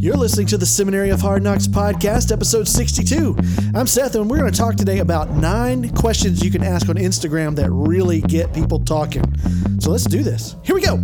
You're 0.00 0.16
listening 0.16 0.46
to 0.46 0.56
the 0.56 0.64
Seminary 0.64 1.10
of 1.10 1.20
Hard 1.20 1.42
Knocks 1.42 1.68
podcast, 1.68 2.32
episode 2.32 2.66
62. 2.66 3.36
I'm 3.74 3.86
Seth, 3.86 4.14
and 4.14 4.30
we're 4.30 4.38
going 4.38 4.50
to 4.50 4.58
talk 4.58 4.76
today 4.76 5.00
about 5.00 5.32
nine 5.32 5.94
questions 5.94 6.42
you 6.42 6.50
can 6.50 6.64
ask 6.64 6.88
on 6.88 6.94
Instagram 6.94 7.54
that 7.56 7.70
really 7.70 8.22
get 8.22 8.54
people 8.54 8.80
talking. 8.80 9.22
So 9.78 9.90
let's 9.90 10.04
do 10.04 10.22
this. 10.22 10.56
Here 10.62 10.74
we 10.74 10.80
go. 10.80 10.94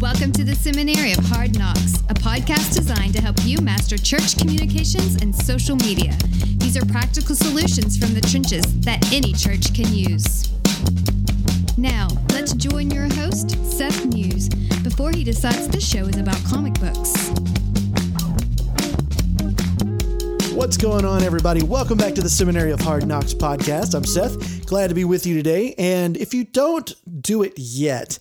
Welcome 0.00 0.32
to 0.32 0.44
the 0.44 0.56
Seminary 0.58 1.12
of 1.12 1.18
Hard 1.26 1.58
Knocks, 1.58 2.00
a 2.08 2.14
podcast 2.14 2.74
designed 2.74 3.12
to 3.16 3.20
help 3.20 3.36
you 3.44 3.58
master 3.60 3.98
church 3.98 4.38
communications 4.38 5.20
and 5.20 5.36
social 5.36 5.76
media. 5.76 6.16
These 6.56 6.78
are 6.78 6.86
practical 6.86 7.34
solutions 7.34 7.98
from 7.98 8.14
the 8.14 8.22
trenches 8.22 8.80
that 8.80 9.12
any 9.12 9.34
church 9.34 9.74
can 9.74 9.92
use. 9.92 10.50
Now, 11.84 12.08
let's 12.30 12.54
join 12.54 12.90
your 12.90 13.12
host, 13.12 13.62
Seth 13.62 14.06
Muse, 14.06 14.48
before 14.82 15.10
he 15.10 15.22
decides 15.22 15.68
this 15.68 15.86
show 15.86 16.06
is 16.06 16.16
about 16.16 16.42
comic 16.46 16.72
books. 16.80 17.28
What's 20.54 20.78
going 20.78 21.04
on, 21.04 21.22
everybody? 21.22 21.62
Welcome 21.62 21.98
back 21.98 22.14
to 22.14 22.22
the 22.22 22.30
Seminary 22.30 22.70
of 22.70 22.80
Hard 22.80 23.06
Knocks 23.06 23.34
podcast. 23.34 23.94
I'm 23.94 24.04
Seth. 24.06 24.64
Glad 24.64 24.88
to 24.88 24.94
be 24.94 25.04
with 25.04 25.26
you 25.26 25.36
today. 25.36 25.74
And 25.76 26.16
if 26.16 26.32
you 26.32 26.44
don't 26.44 26.90
do 27.20 27.42
it 27.42 27.52
yet, 27.58 28.18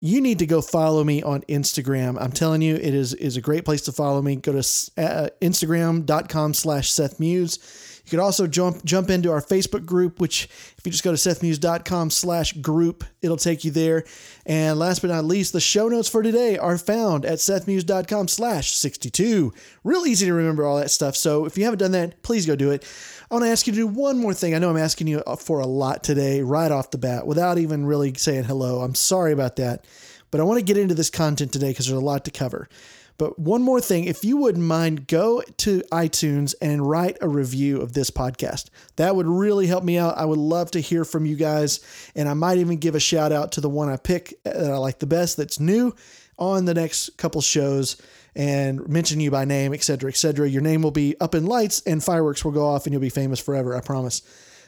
you 0.00 0.22
need 0.22 0.38
to 0.38 0.46
go 0.46 0.62
follow 0.62 1.04
me 1.04 1.22
on 1.22 1.42
Instagram. 1.42 2.16
I'm 2.18 2.32
telling 2.32 2.62
you, 2.62 2.74
it 2.74 2.94
is 2.94 3.12
is 3.12 3.36
a 3.36 3.42
great 3.42 3.66
place 3.66 3.82
to 3.82 3.92
follow 3.92 4.22
me. 4.22 4.36
Go 4.36 4.52
to 4.52 4.60
uh, 4.96 5.28
instagram.com 5.42 6.54
slash 6.54 6.90
Seth 6.90 7.20
Muse. 7.20 7.93
You 8.04 8.10
could 8.10 8.18
also 8.18 8.46
jump 8.46 8.84
jump 8.84 9.08
into 9.08 9.32
our 9.32 9.40
Facebook 9.40 9.86
group, 9.86 10.20
which 10.20 10.44
if 10.76 10.80
you 10.84 10.92
just 10.92 11.04
go 11.04 11.10
to 11.10 11.16
sethmuse.com 11.16 12.10
slash 12.10 12.52
group, 12.54 13.04
it'll 13.22 13.38
take 13.38 13.64
you 13.64 13.70
there. 13.70 14.04
And 14.44 14.78
last 14.78 15.00
but 15.00 15.08
not 15.08 15.24
least, 15.24 15.54
the 15.54 15.60
show 15.60 15.88
notes 15.88 16.08
for 16.08 16.22
today 16.22 16.58
are 16.58 16.76
found 16.76 17.24
at 17.24 17.38
sethmuse.com 17.38 18.28
slash 18.28 18.72
62. 18.72 19.52
Real 19.84 20.06
easy 20.06 20.26
to 20.26 20.34
remember 20.34 20.66
all 20.66 20.76
that 20.76 20.90
stuff. 20.90 21.16
So 21.16 21.46
if 21.46 21.56
you 21.56 21.64
haven't 21.64 21.78
done 21.78 21.92
that, 21.92 22.22
please 22.22 22.44
go 22.44 22.56
do 22.56 22.70
it. 22.70 22.84
I 23.30 23.34
want 23.34 23.46
to 23.46 23.50
ask 23.50 23.66
you 23.66 23.72
to 23.72 23.78
do 23.78 23.86
one 23.86 24.18
more 24.18 24.34
thing. 24.34 24.54
I 24.54 24.58
know 24.58 24.70
I'm 24.70 24.76
asking 24.76 25.06
you 25.06 25.22
for 25.38 25.60
a 25.60 25.66
lot 25.66 26.04
today, 26.04 26.42
right 26.42 26.70
off 26.70 26.90
the 26.90 26.98
bat, 26.98 27.26
without 27.26 27.58
even 27.58 27.86
really 27.86 28.12
saying 28.14 28.44
hello. 28.44 28.80
I'm 28.80 28.94
sorry 28.94 29.32
about 29.32 29.56
that. 29.56 29.86
But 30.30 30.40
I 30.40 30.44
want 30.44 30.58
to 30.58 30.64
get 30.64 30.76
into 30.76 30.94
this 30.94 31.10
content 31.10 31.52
today 31.52 31.70
because 31.70 31.86
there's 31.86 31.96
a 31.96 32.04
lot 32.04 32.24
to 32.26 32.30
cover. 32.30 32.68
But 33.16 33.38
one 33.38 33.62
more 33.62 33.80
thing, 33.80 34.04
if 34.04 34.24
you 34.24 34.36
wouldn't 34.36 34.64
mind, 34.64 35.06
go 35.06 35.42
to 35.58 35.82
iTunes 35.92 36.54
and 36.60 36.88
write 36.88 37.16
a 37.20 37.28
review 37.28 37.80
of 37.80 37.92
this 37.92 38.10
podcast. 38.10 38.70
That 38.96 39.14
would 39.14 39.26
really 39.26 39.66
help 39.66 39.84
me 39.84 39.98
out. 39.98 40.18
I 40.18 40.24
would 40.24 40.38
love 40.38 40.72
to 40.72 40.80
hear 40.80 41.04
from 41.04 41.24
you 41.24 41.36
guys. 41.36 41.80
And 42.16 42.28
I 42.28 42.34
might 42.34 42.58
even 42.58 42.78
give 42.78 42.94
a 42.94 43.00
shout 43.00 43.30
out 43.30 43.52
to 43.52 43.60
the 43.60 43.68
one 43.68 43.88
I 43.88 43.96
pick 43.96 44.34
that 44.44 44.70
I 44.70 44.76
like 44.78 44.98
the 44.98 45.06
best 45.06 45.36
that's 45.36 45.60
new 45.60 45.94
on 46.38 46.64
the 46.64 46.74
next 46.74 47.16
couple 47.16 47.40
shows 47.40 47.96
and 48.34 48.88
mention 48.88 49.20
you 49.20 49.30
by 49.30 49.44
name, 49.44 49.72
etc., 49.72 50.10
etc. 50.10 50.48
Your 50.48 50.62
name 50.62 50.82
will 50.82 50.90
be 50.90 51.14
up 51.20 51.36
in 51.36 51.46
lights 51.46 51.82
and 51.86 52.02
fireworks 52.02 52.44
will 52.44 52.52
go 52.52 52.66
off 52.66 52.86
and 52.86 52.92
you'll 52.92 53.00
be 53.00 53.08
famous 53.08 53.38
forever. 53.38 53.76
I 53.76 53.80
promise 53.80 54.22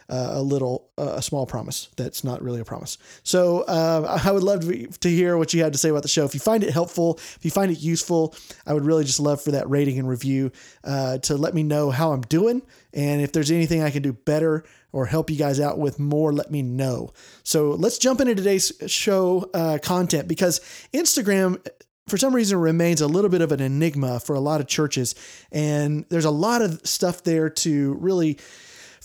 uh, 0.09 0.31
a 0.33 0.43
little, 0.43 0.91
uh, 0.99 1.15
a 1.17 1.23
small 1.23 1.47
promise 1.47 1.89
that's 1.97 2.23
not 2.23 2.43
really 2.43 2.61
a 2.61 2.65
promise. 2.65 2.99
So 3.23 3.63
uh, 3.63 4.21
I 4.25 4.31
would 4.31 4.43
love 4.43 4.61
to, 4.61 4.87
to 4.87 5.09
hear 5.09 5.37
what 5.37 5.53
you 5.53 5.63
had 5.63 5.73
to 5.73 5.79
say 5.79 5.89
about 5.89 6.03
the 6.03 6.09
show. 6.09 6.25
If 6.25 6.35
you 6.35 6.41
find 6.41 6.63
it 6.63 6.71
helpful, 6.71 7.17
if 7.37 7.41
you 7.43 7.51
find 7.51 7.71
it 7.71 7.81
useful, 7.81 8.35
I 8.67 8.73
would 8.73 8.85
really 8.85 9.05
just 9.05 9.21
love 9.21 9.43
for 9.43 9.53
that 9.53 9.69
rating 9.69 9.99
and 9.99 10.09
review 10.09 10.53
uh, 10.85 11.19
to 11.19 11.37
let 11.37 11.55
me 11.55 11.63
know 11.63 11.91
how 11.91 12.13
I'm 12.13 12.23
doing. 12.23 12.63
And 12.93 13.21
if 13.21 13.33
there's 13.33 13.51
anything 13.51 13.83
I 13.83 13.91
can 13.91 14.03
do 14.03 14.13
better 14.13 14.65
or 14.93 15.07
help 15.07 15.29
you 15.29 15.37
guys 15.37 15.61
out 15.61 15.79
with 15.79 15.99
more, 15.99 16.33
let 16.33 16.51
me 16.51 16.63
know. 16.63 17.13
So 17.43 17.71
let's 17.71 17.99
jump 17.99 18.21
into 18.21 18.35
today's 18.35 18.73
show 18.87 19.51
uh, 19.53 19.79
content 19.83 20.29
because 20.29 20.61
Instagram 20.95 21.61
for 22.07 22.17
some 22.17 22.35
reason 22.35 22.59
remains 22.59 23.01
a 23.01 23.07
little 23.07 23.31
bit 23.31 23.41
of 23.41 23.53
an 23.53 23.61
enigma 23.61 24.21
for 24.21 24.35
a 24.35 24.41
lot 24.41 24.61
of 24.61 24.69
churches 24.69 25.15
and 25.51 26.05
there's 26.09 26.25
a 26.25 26.31
lot 26.31 26.63
of 26.63 26.81
stuff 26.87 27.25
there 27.25 27.51
to 27.51 27.95
really 27.95 28.39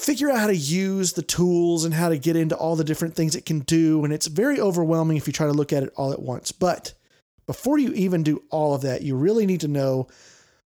figure 0.02 0.32
out 0.32 0.40
how 0.40 0.48
to 0.48 0.56
use 0.56 1.14
the 1.14 1.22
tools 1.22 1.86
and 1.86 1.94
how 1.94 2.10
to 2.10 2.18
get 2.18 2.36
into 2.36 2.56
all 2.56 2.76
the 2.76 2.84
different 2.84 3.16
things 3.16 3.36
it 3.36 3.46
can 3.46 3.60
do. 3.60 4.04
And 4.04 4.12
it's 4.12 4.26
very 4.26 4.60
overwhelming 4.60 5.16
if 5.16 5.28
you 5.28 5.34
try 5.34 5.46
to 5.46 5.54
look 5.54 5.72
at 5.72 5.84
it 5.84 5.94
all 5.96 6.12
at 6.12 6.22
once. 6.22 6.52
But 6.52 6.94
before 7.46 7.78
you 7.78 7.94
even 7.94 8.24
do 8.24 8.42
all 8.50 8.74
of 8.74 8.82
that, 8.82 9.04
you 9.04 9.16
really 9.16 9.46
need 9.46 9.62
to 9.62 9.68
know 9.68 10.08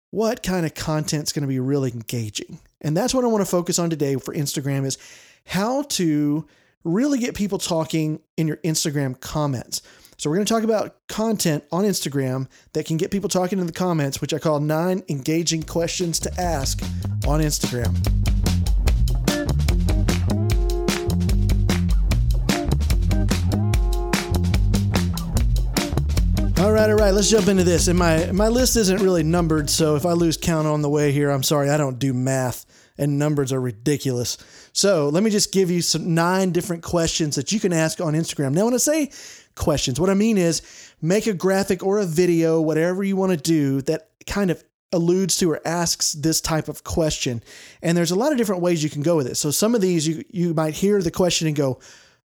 what 0.10 0.42
kind 0.42 0.66
of 0.66 0.74
content 0.74 1.24
is 1.24 1.34
going 1.34 1.44
to 1.44 1.48
be 1.48 1.60
really 1.60 1.92
engaging. 1.92 2.60
And 2.82 2.98
that's 2.98 3.14
what 3.14 3.24
I 3.24 3.28
want 3.28 3.46
to 3.46 3.50
focus 3.50 3.78
on 3.78 3.92
today 3.92 4.16
for 4.16 4.34
Instagram 4.34 4.86
is 4.86 4.98
how 5.46 5.84
to 5.84 6.48
really 6.84 7.20
get 7.20 7.36
people 7.36 7.60
talking 7.60 8.22
in 8.38 8.48
your 8.48 8.58
Instagram 8.58 9.20
comments. 9.20 9.84
So 10.18 10.30
we're 10.30 10.38
going 10.38 10.48
to 10.48 10.54
talk 10.54 10.64
about 10.64 10.96
content 11.08 11.64
on 11.72 11.84
Instagram 11.84 12.48
that 12.74 12.86
can 12.86 12.98
get 12.98 13.12
people 13.12 13.30
talking 13.30 13.60
in 13.60 13.68
the 13.68 13.72
comments, 13.72 14.20
which 14.20 14.34
I 14.34 14.40
call 14.40 14.60
nine 14.60 15.04
engaging 15.10 15.64
questions 15.64 16.20
to 16.22 16.42
ask 16.42 16.82
on 17.28 17.40
Instagram. 17.40 18.21
All 26.72 26.78
right, 26.78 26.90
all 26.90 26.96
right. 26.96 27.14
Let's 27.14 27.30
jump 27.30 27.50
into 27.50 27.66
this. 27.66 27.90
And 27.90 28.00
my 28.00 28.32
my 28.32 28.48
list 28.48 28.78
isn't 28.78 29.02
really 29.02 29.24
numbered, 29.24 29.70
so 29.70 29.98
if 29.98 30.06
I 30.06 30.14
lose 30.14 30.38
count 30.38 30.68
on 30.68 30.82
the 30.82 30.90
way 30.90 31.12
here, 31.12 31.30
I'm 31.30 31.44
sorry. 31.44 31.70
I 31.70 31.76
don't 31.76 32.00
do 32.00 32.14
math, 32.14 32.66
and 32.98 33.20
numbers 33.20 33.52
are 33.52 33.60
ridiculous. 33.60 34.38
So 34.72 35.10
let 35.10 35.22
me 35.22 35.32
just 35.32 35.52
give 35.52 35.70
you 35.70 35.82
some 35.82 36.16
nine 36.16 36.54
different 36.54 36.82
questions 36.82 37.36
that 37.36 37.52
you 37.52 37.60
can 37.60 37.74
ask 37.74 38.00
on 38.00 38.14
Instagram. 38.14 38.54
Now, 38.54 38.64
when 38.64 38.74
I 38.74 38.78
say 38.78 39.12
questions, 39.54 40.00
what 40.00 40.10
I 40.10 40.14
mean 40.14 40.38
is 40.38 40.62
make 41.02 41.28
a 41.28 41.34
graphic 41.34 41.84
or 41.84 42.00
a 42.00 42.06
video, 42.06 42.62
whatever 42.62 43.04
you 43.04 43.18
want 43.18 43.34
to 43.34 43.38
do 43.38 43.82
that 43.82 44.08
kind 44.26 44.50
of 44.50 44.64
alludes 44.94 45.36
to 45.40 45.52
or 45.52 45.60
asks 45.66 46.14
this 46.14 46.40
type 46.40 46.70
of 46.70 46.86
question. 46.86 47.44
And 47.82 47.98
there's 47.98 48.12
a 48.12 48.16
lot 48.16 48.32
of 48.32 48.38
different 48.38 48.62
ways 48.62 48.82
you 48.82 48.90
can 48.90 49.02
go 49.02 49.18
with 49.18 49.28
it. 49.28 49.36
So 49.36 49.52
some 49.52 49.76
of 49.76 49.82
these 49.82 50.08
you 50.08 50.24
you 50.30 50.54
might 50.54 50.76
hear 50.76 51.02
the 51.02 51.12
question 51.12 51.48
and 51.48 51.56
go, 51.56 51.82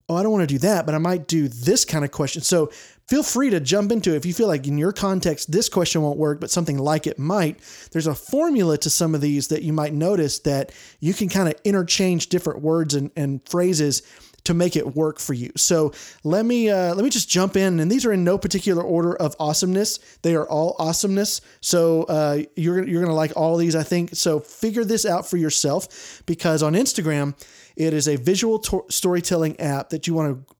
"Oh, 0.09 0.17
I 0.17 0.23
don't 0.23 0.33
want 0.33 0.49
to 0.49 0.55
do 0.55 0.59
that, 0.59 0.87
but 0.87 0.95
I 0.95 0.99
might 0.99 1.27
do 1.27 1.49
this 1.49 1.85
kind 1.85 2.05
of 2.05 2.11
question." 2.11 2.43
So 2.43 2.71
feel 3.09 3.23
free 3.23 3.51
to 3.51 3.61
jump 3.61 3.93
into 3.93 4.13
it. 4.13 4.17
If 4.17 4.27
you 4.27 4.35
feel 4.35 4.49
like 4.49 4.67
in 4.67 4.79
your 4.79 4.93
context, 4.93 5.51
this 5.53 5.69
question 5.69 6.03
won't 6.03 6.19
work, 6.19 6.41
but 6.41 6.51
something 6.51 6.79
like 6.79 7.07
it 7.07 7.19
might, 7.19 7.59
there's 7.93 8.07
a 8.07 8.15
formula 8.15 8.79
to 8.79 8.91
some 8.91 9.15
of 9.15 9.21
these 9.21 9.49
that 9.49 9.63
you 9.63 9.73
might 9.73 9.93
notice 9.93 10.39
that 10.41 10.73
you 11.01 11.15
can 11.15 11.29
kind 11.29 11.49
of 11.49 11.55
interchange 11.65 12.29
different 12.29 12.63
words 12.63 12.95
and, 12.95 13.11
and 13.17 13.47
phrases 13.49 14.03
to 14.45 14.55
make 14.55 14.77
it 14.77 14.95
work 14.95 15.19
for 15.19 15.33
you. 15.33 15.51
So 15.57 15.93
let 16.23 16.45
me 16.45 16.71
uh, 16.71 16.95
let 16.95 17.03
me 17.03 17.11
just 17.11 17.29
jump 17.29 17.57
in, 17.57 17.81
and 17.81 17.91
these 17.91 18.05
are 18.05 18.13
in 18.13 18.25
no 18.25 18.39
particular 18.39 18.83
order 18.83 19.17
of 19.17 19.35
awesomeness. 19.41 19.99
They 20.23 20.35
are 20.35 20.47
all 20.49 20.77
awesomeness. 20.79 21.41
So 21.61 22.05
uh, 22.05 22.43
you're 22.55 22.87
you're 22.87 23.03
gonna 23.03 23.15
like 23.15 23.33
all 23.37 23.57
these, 23.57 23.75
I 23.75 23.83
think. 23.83 24.11
So 24.15 24.41
figure 24.41 24.85
this 24.85 25.07
out 25.07 25.27
for 25.27 25.37
yourself 25.37 26.23
because 26.27 26.63
on 26.63 26.75
Instagram, 26.75 27.35
it 27.77 27.93
is 27.93 28.09
a 28.09 28.17
visual 28.17 28.59
to- 28.61 28.85
storytelling 28.89 29.59
app 29.61 29.91
that 29.91 30.07
you 30.07 30.15
want 30.15 30.47
to 30.47 30.55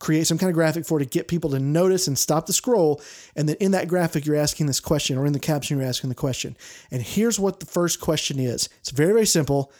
create 0.00 0.26
some 0.26 0.38
kind 0.38 0.48
of 0.48 0.54
graphic 0.54 0.86
for 0.86 0.98
to 0.98 1.04
get 1.04 1.28
people 1.28 1.50
to 1.50 1.60
notice 1.60 2.08
and 2.08 2.18
stop 2.18 2.46
the 2.46 2.52
scroll. 2.52 3.00
And 3.36 3.48
then 3.48 3.56
in 3.60 3.72
that 3.72 3.86
graphic, 3.86 4.26
you're 4.26 4.36
asking 4.36 4.66
this 4.66 4.80
question, 4.80 5.18
or 5.18 5.26
in 5.26 5.32
the 5.32 5.38
caption, 5.38 5.78
you're 5.78 5.86
asking 5.86 6.08
the 6.08 6.16
question. 6.16 6.56
And 6.90 7.02
here's 7.02 7.38
what 7.38 7.60
the 7.60 7.66
first 7.66 8.00
question 8.00 8.40
is 8.40 8.68
it's 8.80 8.90
very, 8.90 9.12
very 9.12 9.26
simple 9.26 9.72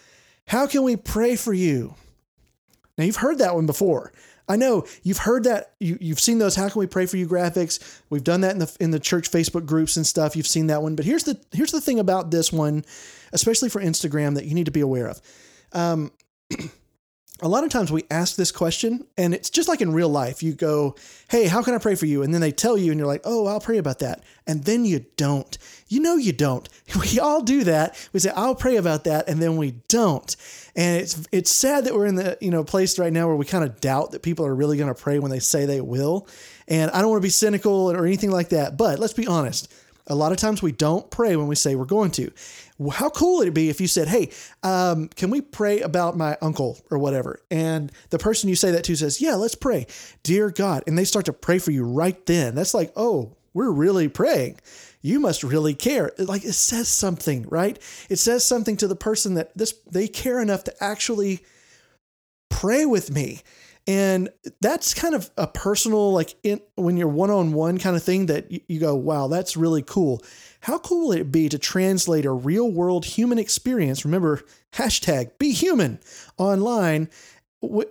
How 0.47 0.67
can 0.67 0.83
we 0.83 0.95
pray 0.97 1.37
for 1.37 1.53
you? 1.53 1.95
Now, 2.97 3.05
you've 3.05 3.17
heard 3.17 3.39
that 3.39 3.55
one 3.55 3.67
before. 3.67 4.13
I 4.47 4.57
know 4.57 4.85
you've 5.05 5.19
heard 5.19 5.45
that 5.45 5.75
you, 5.79 5.97
you've 6.01 6.19
seen 6.19 6.39
those 6.39 6.57
how 6.57 6.69
can 6.69 6.81
we 6.81 6.89
pray 6.89 7.07
for 7.07 7.17
you 7.17 7.29
graphics 7.29 8.01
we've 8.11 8.25
done 8.25 8.41
that 8.41 8.51
in 8.51 8.59
the 8.59 8.77
in 8.81 8.91
the 8.91 8.99
church 8.99 9.31
facebook 9.31 9.65
groups 9.65 9.97
and 9.97 10.05
stuff 10.05 10.35
you've 10.35 10.45
seen 10.45 10.67
that 10.67 10.83
one 10.83 10.97
but 10.97 11.05
here's 11.05 11.23
the 11.23 11.41
here's 11.53 11.71
the 11.71 11.81
thing 11.81 12.01
about 12.01 12.33
this 12.33 12.53
one 12.53 12.85
especially 13.33 13.69
for 13.69 13.81
instagram 13.81 14.35
that 14.35 14.47
you 14.47 14.55
need 14.57 14.67
to 14.67 14.73
be 14.73 14.81
aware 14.81 15.07
of 15.07 15.21
um, 15.73 16.11
a 17.43 17.49
lot 17.49 17.65
of 17.65 17.71
times 17.71 17.91
we 17.91 18.05
ask 18.11 18.37
this 18.37 18.53
question 18.53 19.07
and 19.17 19.35
it's 19.35 19.51
just 19.51 19.69
like 19.69 19.81
in 19.81 19.93
real 19.93 20.09
life 20.09 20.43
you 20.43 20.53
go 20.53 20.95
hey 21.29 21.47
how 21.47 21.63
can 21.63 21.75
i 21.75 21.79
pray 21.79 21.95
for 21.95 22.07
you? 22.07 22.23
And 22.23 22.33
then 22.35 22.41
they 22.41 22.53
tell 22.53 22.77
you 22.77 22.91
and 22.91 22.99
you're 22.99 23.07
like 23.07 23.23
oh 23.25 23.47
i'll 23.47 23.61
pray 23.61 23.79
about 23.79 24.01
that. 24.01 24.23
And 24.47 24.65
then 24.65 24.85
you 24.85 25.05
don't. 25.17 25.57
You 25.89 26.01
know 26.01 26.17
you 26.17 26.33
don't. 26.33 26.69
We 27.01 27.19
all 27.19 27.43
do 27.43 27.65
that. 27.65 27.97
We 28.13 28.21
say 28.21 28.31
i'll 28.31 28.55
pray 28.55 28.77
about 28.77 29.05
that 29.05 29.29
and 29.29 29.41
then 29.41 29.57
we 29.57 29.73
don't. 29.89 30.35
And 30.77 31.01
it's 31.01 31.27
it's 31.33 31.51
sad 31.51 31.85
that 31.85 31.95
we're 31.95 32.07
in 32.07 32.17
the 32.17 32.37
you 32.41 32.51
know 32.51 32.65
place 32.65 32.99
right 32.99 33.13
now 33.13 33.27
where 33.27 33.37
we 33.37 33.45
kind 33.45 33.65
of 33.65 33.81
doubt 33.81 34.13
that 34.13 34.23
people 34.23 34.47
are 34.47 34.55
really 34.55 34.77
going 34.77 34.93
to 34.93 35.01
pray 35.01 35.19
when 35.19 35.31
they 35.31 35.41
say 35.41 35.67
they 35.67 35.81
will. 35.81 36.29
And 36.69 36.91
i 36.91 37.01
don't 37.01 37.11
want 37.11 37.23
to 37.23 37.27
be 37.27 37.31
cynical 37.31 37.91
or 37.91 38.07
anything 38.07 38.31
like 38.31 38.51
that 38.51 38.77
but 38.77 38.99
let's 38.99 39.15
be 39.15 39.27
honest. 39.27 39.73
A 40.07 40.15
lot 40.15 40.33
of 40.33 40.39
times 40.39 40.61
we 40.61 40.73
don't 40.73 41.09
pray 41.11 41.37
when 41.37 41.47
we 41.47 41.55
say 41.55 41.77
we're 41.77 41.85
going 41.85 42.11
to. 42.13 42.33
How 42.89 43.11
cool 43.11 43.39
would 43.39 43.49
it 43.49 43.55
be 43.55 43.69
if 43.69 43.81
you 43.81 43.87
said, 43.87 44.09
Hey, 44.09 44.31
um, 44.63 45.09
can 45.09 45.31
we 45.31 45.41
pray 45.41 45.81
about 45.81 46.17
my 46.17 46.39
uncle 46.41 46.79
or 46.91 46.99
whatever? 46.99 47.41
And 47.51 47.93
the 48.11 48.19
person 48.19 48.49
you 48.49 48.57
say 48.57 48.71
that 48.71 48.85
to 48.85 48.97
says, 48.97 49.21
Yeah, 49.21 49.35
let's 49.35 49.55
pray. 49.55 49.87
Dear 50.23 50.51
God. 50.51 50.85
And 50.87 50.97
they 50.97 51.05
start 51.05 51.27
to 51.27 51.33
pray 51.33 51.59
for 51.59 51.73
you 51.73 51.85
right 51.85 52.25
then. 52.27 52.55
That's 52.55 52.75
like, 52.75 52.93
Oh, 52.97 53.37
we're 53.53 53.71
really 53.71 54.09
praying. 54.09 54.61
You 55.03 55.19
must 55.19 55.43
really 55.43 55.75
care. 55.75 56.13
Like 56.19 56.45
it 56.45 56.53
says 56.53 56.89
something, 56.89 57.47
right? 57.49 57.79
It 58.09 58.17
says 58.17 58.45
something 58.45 58.77
to 58.79 58.89
the 58.89 58.97
person 58.97 59.35
that 59.35 59.57
this 59.57 59.75
they 59.91 60.09
care 60.09 60.41
enough 60.41 60.65
to 60.65 60.85
actually 60.85 61.41
pray 62.51 62.85
with 62.87 63.11
me. 63.11 63.41
And 63.91 64.29
that's 64.61 64.95
kind 64.95 65.17
of 65.17 65.33
a 65.37 65.49
personal, 65.49 66.13
like 66.13 66.37
in, 66.45 66.61
when 66.77 66.97
you're 66.97 67.09
one 67.09 67.29
on 67.29 67.53
one 67.53 67.77
kind 67.77 67.97
of 67.97 68.05
thing 68.05 68.27
that 68.27 68.47
you, 68.71 68.79
go, 68.79 68.95
wow, 68.95 69.27
that's 69.27 69.57
really 69.57 69.83
cool. 69.83 70.23
How 70.61 70.79
cool 70.79 71.09
would 71.09 71.19
it 71.19 71.33
be 71.33 71.49
to 71.49 71.59
translate 71.59 72.25
a 72.25 72.31
real 72.31 72.71
world 72.71 73.05
human 73.05 73.37
experience? 73.37 74.05
Remember, 74.05 74.45
hashtag 74.75 75.37
be 75.39 75.51
human 75.51 75.99
online 76.39 77.09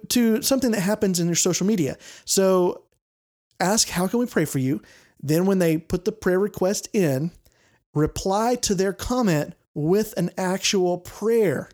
to 0.07 0.41
something 0.41 0.71
that 0.71 0.79
happens 0.79 1.19
in 1.19 1.25
your 1.25 1.35
social 1.35 1.67
media. 1.67 1.97
So 2.23 2.83
ask, 3.59 3.89
how 3.89 4.07
can 4.07 4.19
we 4.19 4.25
pray 4.25 4.45
for 4.45 4.59
you? 4.59 4.81
Then, 5.21 5.45
when 5.45 5.59
they 5.59 5.77
put 5.77 6.05
the 6.05 6.13
prayer 6.13 6.39
request 6.39 6.87
in, 6.93 7.31
reply 7.93 8.55
to 8.55 8.73
their 8.73 8.93
comment 8.93 9.53
with 9.73 10.13
an 10.15 10.31
actual 10.37 10.99
prayer. 10.99 11.69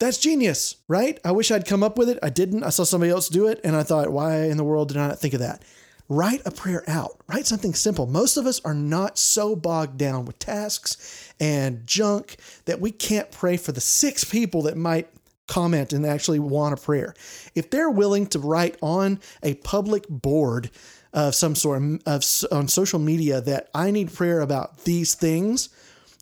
That's 0.00 0.18
genius, 0.18 0.76
right? 0.88 1.18
I 1.24 1.32
wish 1.32 1.50
I'd 1.50 1.66
come 1.66 1.82
up 1.82 1.96
with 1.96 2.08
it. 2.08 2.18
I 2.22 2.28
didn't. 2.28 2.64
I 2.64 2.70
saw 2.70 2.84
somebody 2.84 3.12
else 3.12 3.28
do 3.28 3.46
it 3.46 3.60
and 3.62 3.76
I 3.76 3.82
thought, 3.84 4.10
why 4.10 4.42
in 4.44 4.56
the 4.56 4.64
world 4.64 4.88
did 4.88 4.96
I 4.96 5.08
not 5.08 5.20
think 5.20 5.34
of 5.34 5.40
that? 5.40 5.62
Write 6.08 6.42
a 6.44 6.50
prayer 6.50 6.84
out. 6.86 7.18
Write 7.28 7.46
something 7.46 7.72
simple. 7.72 8.06
Most 8.06 8.36
of 8.36 8.44
us 8.44 8.60
are 8.64 8.74
not 8.74 9.18
so 9.18 9.56
bogged 9.56 9.96
down 9.96 10.26
with 10.26 10.38
tasks 10.38 11.32
and 11.40 11.86
junk 11.86 12.36
that 12.66 12.80
we 12.80 12.90
can't 12.90 13.30
pray 13.30 13.56
for 13.56 13.72
the 13.72 13.80
six 13.80 14.24
people 14.24 14.62
that 14.62 14.76
might 14.76 15.08
comment 15.46 15.92
and 15.92 16.04
actually 16.04 16.38
want 16.38 16.78
a 16.78 16.82
prayer. 16.82 17.14
If 17.54 17.70
they're 17.70 17.90
willing 17.90 18.26
to 18.28 18.38
write 18.38 18.76
on 18.82 19.20
a 19.42 19.54
public 19.54 20.06
board 20.08 20.70
of 21.12 21.34
some 21.34 21.54
sort 21.54 21.82
of 22.06 22.22
on 22.50 22.68
social 22.68 22.98
media 22.98 23.40
that 23.40 23.70
I 23.74 23.90
need 23.90 24.12
prayer 24.12 24.40
about 24.40 24.84
these 24.84 25.14
things, 25.14 25.68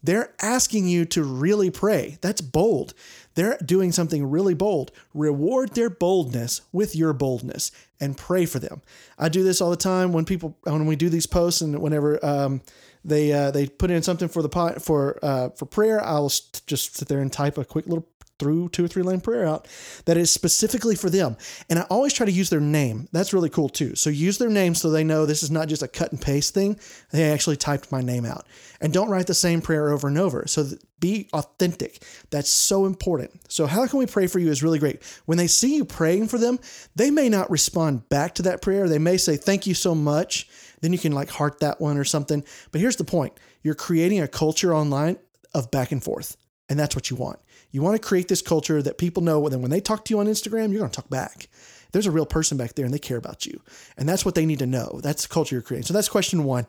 they're 0.03 0.33
asking 0.41 0.89
you 0.89 1.05
to 1.07 1.23
really 1.23 1.71
pray. 1.71 2.19
That's 2.21 2.41
bold. 2.41 2.95
They're 3.35 3.59
doing 3.65 3.93
something 3.93 4.31
really 4.31 4.55
bold. 4.55 4.93
Reward 5.15 5.75
their 5.75 5.91
boldness 5.91 6.63
with 6.73 6.95
your 6.95 7.13
boldness 7.13 7.73
and 8.01 8.17
pray 8.17 8.47
for 8.47 8.59
them. 8.59 8.83
I 9.19 9.29
do 9.29 9.43
this 9.43 9.61
all 9.61 9.71
the 9.71 9.77
time 9.77 10.13
when 10.13 10.25
people 10.25 10.57
when 10.65 10.87
we 10.87 10.97
do 10.97 11.09
these 11.09 11.27
posts 11.27 11.61
and 11.61 11.81
whenever 11.81 12.25
um, 12.25 12.63
they 13.05 13.33
uh, 13.33 13.51
they 13.51 13.69
put 13.69 13.91
in 13.91 14.03
something 14.03 14.29
for 14.29 14.43
the 14.43 14.49
pot 14.49 14.83
for 14.83 15.19
uh, 15.23 15.51
for 15.51 15.67
prayer, 15.67 16.05
I'll 16.05 16.29
just 16.29 16.97
sit 16.97 17.09
there 17.09 17.21
and 17.21 17.33
type 17.33 17.59
a 17.59 17.65
quick 17.65 17.87
little 17.87 18.07
through 18.43 18.69
two 18.71 18.85
or 18.85 18.89
three 18.89 19.05
line 19.05 19.21
prayer 19.21 19.47
out 19.47 19.69
that 20.07 20.17
is 20.17 20.31
specifically 20.31 20.97
for 20.97 21.09
them. 21.09 21.37
And 21.71 21.79
I 21.79 21.83
always 21.83 22.13
try 22.13 22.27
to 22.27 22.33
use 22.33 22.51
their 22.51 22.61
name. 22.61 23.09
That's 23.13 23.33
really 23.33 23.51
cool 23.51 23.69
too. 23.69 23.95
So 23.95 24.11
use 24.11 24.39
their 24.39 24.51
name 24.51 24.75
so 24.75 24.91
they 24.91 25.05
know 25.05 25.25
this 25.25 25.45
is 25.45 25.51
not 25.51 25.69
just 25.69 25.83
a 25.83 25.89
cut 25.89 26.11
and 26.11 26.21
paste 26.21 26.55
thing. 26.55 26.79
They 27.13 27.31
actually 27.31 27.57
typed 27.57 27.93
my 27.93 28.01
name 28.01 28.25
out. 28.25 28.47
And 28.81 28.93
don't 28.93 29.11
write 29.11 29.29
the 29.29 29.35
same 29.35 29.61
prayer 29.61 29.93
over 29.93 30.09
and 30.09 30.19
over. 30.19 30.45
So 30.49 30.67
be 30.99 31.29
authentic. 31.33 32.03
That's 32.31 32.51
so 32.51 32.85
important. 32.87 33.33
So, 33.49 33.67
how 33.67 33.87
can 33.87 33.99
we 33.99 34.07
pray 34.07 34.27
for 34.27 34.39
you 34.39 34.51
is 34.51 34.63
really 34.63 34.79
great. 34.79 35.03
When 35.27 35.37
they 35.37 35.49
see 35.49 35.77
you 35.77 35.85
praying 35.85 36.29
for 36.29 36.39
them, 36.39 36.59
they 36.95 37.11
may 37.11 37.29
not 37.29 37.51
respond 37.51 38.09
back 38.09 38.35
to 38.37 38.43
that 38.43 38.63
prayer. 38.63 38.89
They 38.89 38.99
may 38.99 39.17
say, 39.17 39.37
Thank 39.37 39.67
you 39.67 39.75
so 39.75 39.95
much. 39.95 40.49
Then 40.81 40.93
you 40.93 40.99
can 40.99 41.13
like 41.13 41.31
heart 41.31 41.61
that 41.61 41.81
one 41.81 41.99
or 41.99 42.05
something. 42.05 42.45
But 42.71 42.81
here's 42.81 42.97
the 42.97 43.05
point 43.05 43.35
you're 43.63 43.75
creating 43.75 44.21
a 44.21 44.29
culture 44.29 44.75
online 44.75 45.19
of 45.55 45.71
back 45.71 45.93
and 45.93 46.03
forth. 46.03 46.37
And 46.69 46.79
that's 46.79 46.95
what 46.95 47.11
you 47.11 47.17
want. 47.17 47.39
You 47.73 47.83
want 47.83 48.01
to 48.01 48.07
create 48.07 48.29
this 48.29 48.43
culture 48.43 48.81
that 48.83 48.99
people 48.99 49.23
know 49.23 49.49
that 49.49 49.59
when 49.59 49.71
they 49.71 49.81
talk 49.81 50.05
to 50.05 50.15
you 50.15 50.21
on 50.21 50.27
Instagram, 50.27 50.71
you're 50.71 50.79
going 50.79 50.91
to 50.91 50.97
talk 50.97 51.11
back. 51.11 51.49
There's 51.91 52.07
a 52.07 52.11
real 52.11 52.27
person 52.27 52.57
back 52.57 52.75
there 52.75 52.85
and 52.85 52.95
they 52.95 52.99
care 52.99 53.17
about 53.17 53.45
you. 53.45 53.61
And 53.97 54.09
that's 54.09 54.25
what 54.25 54.35
they 54.35 54.47
need 54.47 54.61
to 54.61 54.67
know. 54.67 55.01
That's 55.03 55.23
the 55.23 55.29
culture 55.29 55.55
you're 55.55 55.63
creating. 55.63 55.87
So 55.87 55.95
that's 55.95 56.09
question 56.09 56.45
one. 56.45 56.67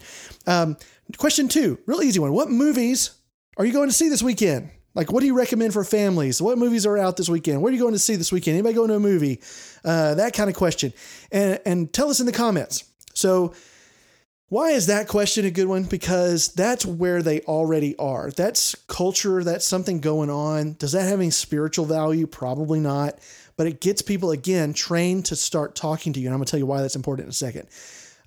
Um, 0.48 0.78
question 1.18 1.48
two, 1.48 1.80
real 1.86 2.02
easy 2.02 2.20
one. 2.20 2.34
What 2.34 2.50
movies 2.50 3.12
are 3.58 3.66
you 3.66 3.74
going 3.74 3.90
to 3.90 3.96
see 3.96 4.10
this 4.10 4.24
weekend? 4.24 4.70
Like, 4.96 5.12
what 5.12 5.22
do 5.22 5.26
you 5.26 5.36
recommend 5.36 5.74
for 5.74 5.84
families? 5.84 6.42
What 6.42 6.58
movies 6.58 6.86
are 6.86 6.98
out 6.98 7.18
this 7.18 7.30
weekend? 7.30 7.62
What 7.62 7.70
are 7.70 7.76
you 7.76 7.82
going 7.82 7.94
to 7.94 8.00
see 8.00 8.16
this 8.16 8.32
weekend? 8.32 8.56
Anybody 8.56 8.76
going 8.76 8.90
to 8.90 8.96
a 8.96 9.00
movie? 9.00 9.42
Uh, 9.84 10.16
that 10.16 10.34
kind 10.34 10.50
of 10.50 10.56
question. 10.56 10.94
And, 11.32 11.60
and 11.66 11.92
tell 11.92 12.10
us 12.10 12.20
in 12.20 12.26
the 12.26 12.32
comments. 12.32 12.84
So, 13.16 13.54
why 14.50 14.72
is 14.72 14.88
that 14.88 15.08
question 15.08 15.46
a 15.46 15.52
good 15.52 15.68
one? 15.68 15.84
Because 15.84 16.50
that's 16.50 16.86
where 16.86 17.22
they 17.22 17.42
already 17.42 17.98
are. 17.98 18.30
That's 18.32 18.76
culture, 18.88 19.44
that's 19.44 19.66
something 19.66 20.00
going 20.00 20.30
on. 20.30 20.74
Does 20.74 20.92
that 20.92 21.08
have 21.08 21.20
any 21.20 21.32
spiritual 21.32 21.86
value? 21.86 22.28
Probably 22.28 22.80
not. 22.80 23.18
But 23.56 23.68
it 23.68 23.82
gets 23.82 24.02
people, 24.02 24.32
again, 24.32 24.74
trained 24.74 25.26
to 25.26 25.36
start 25.36 25.76
talking 25.76 26.14
to 26.14 26.20
you. 26.20 26.28
And 26.28 26.34
I'm 26.34 26.40
going 26.40 26.46
to 26.46 26.52
tell 26.52 26.60
you 26.60 26.66
why 26.66 26.82
that's 26.82 26.96
important 26.96 27.26
in 27.26 27.30
a 27.30 27.34
second. 27.34 27.68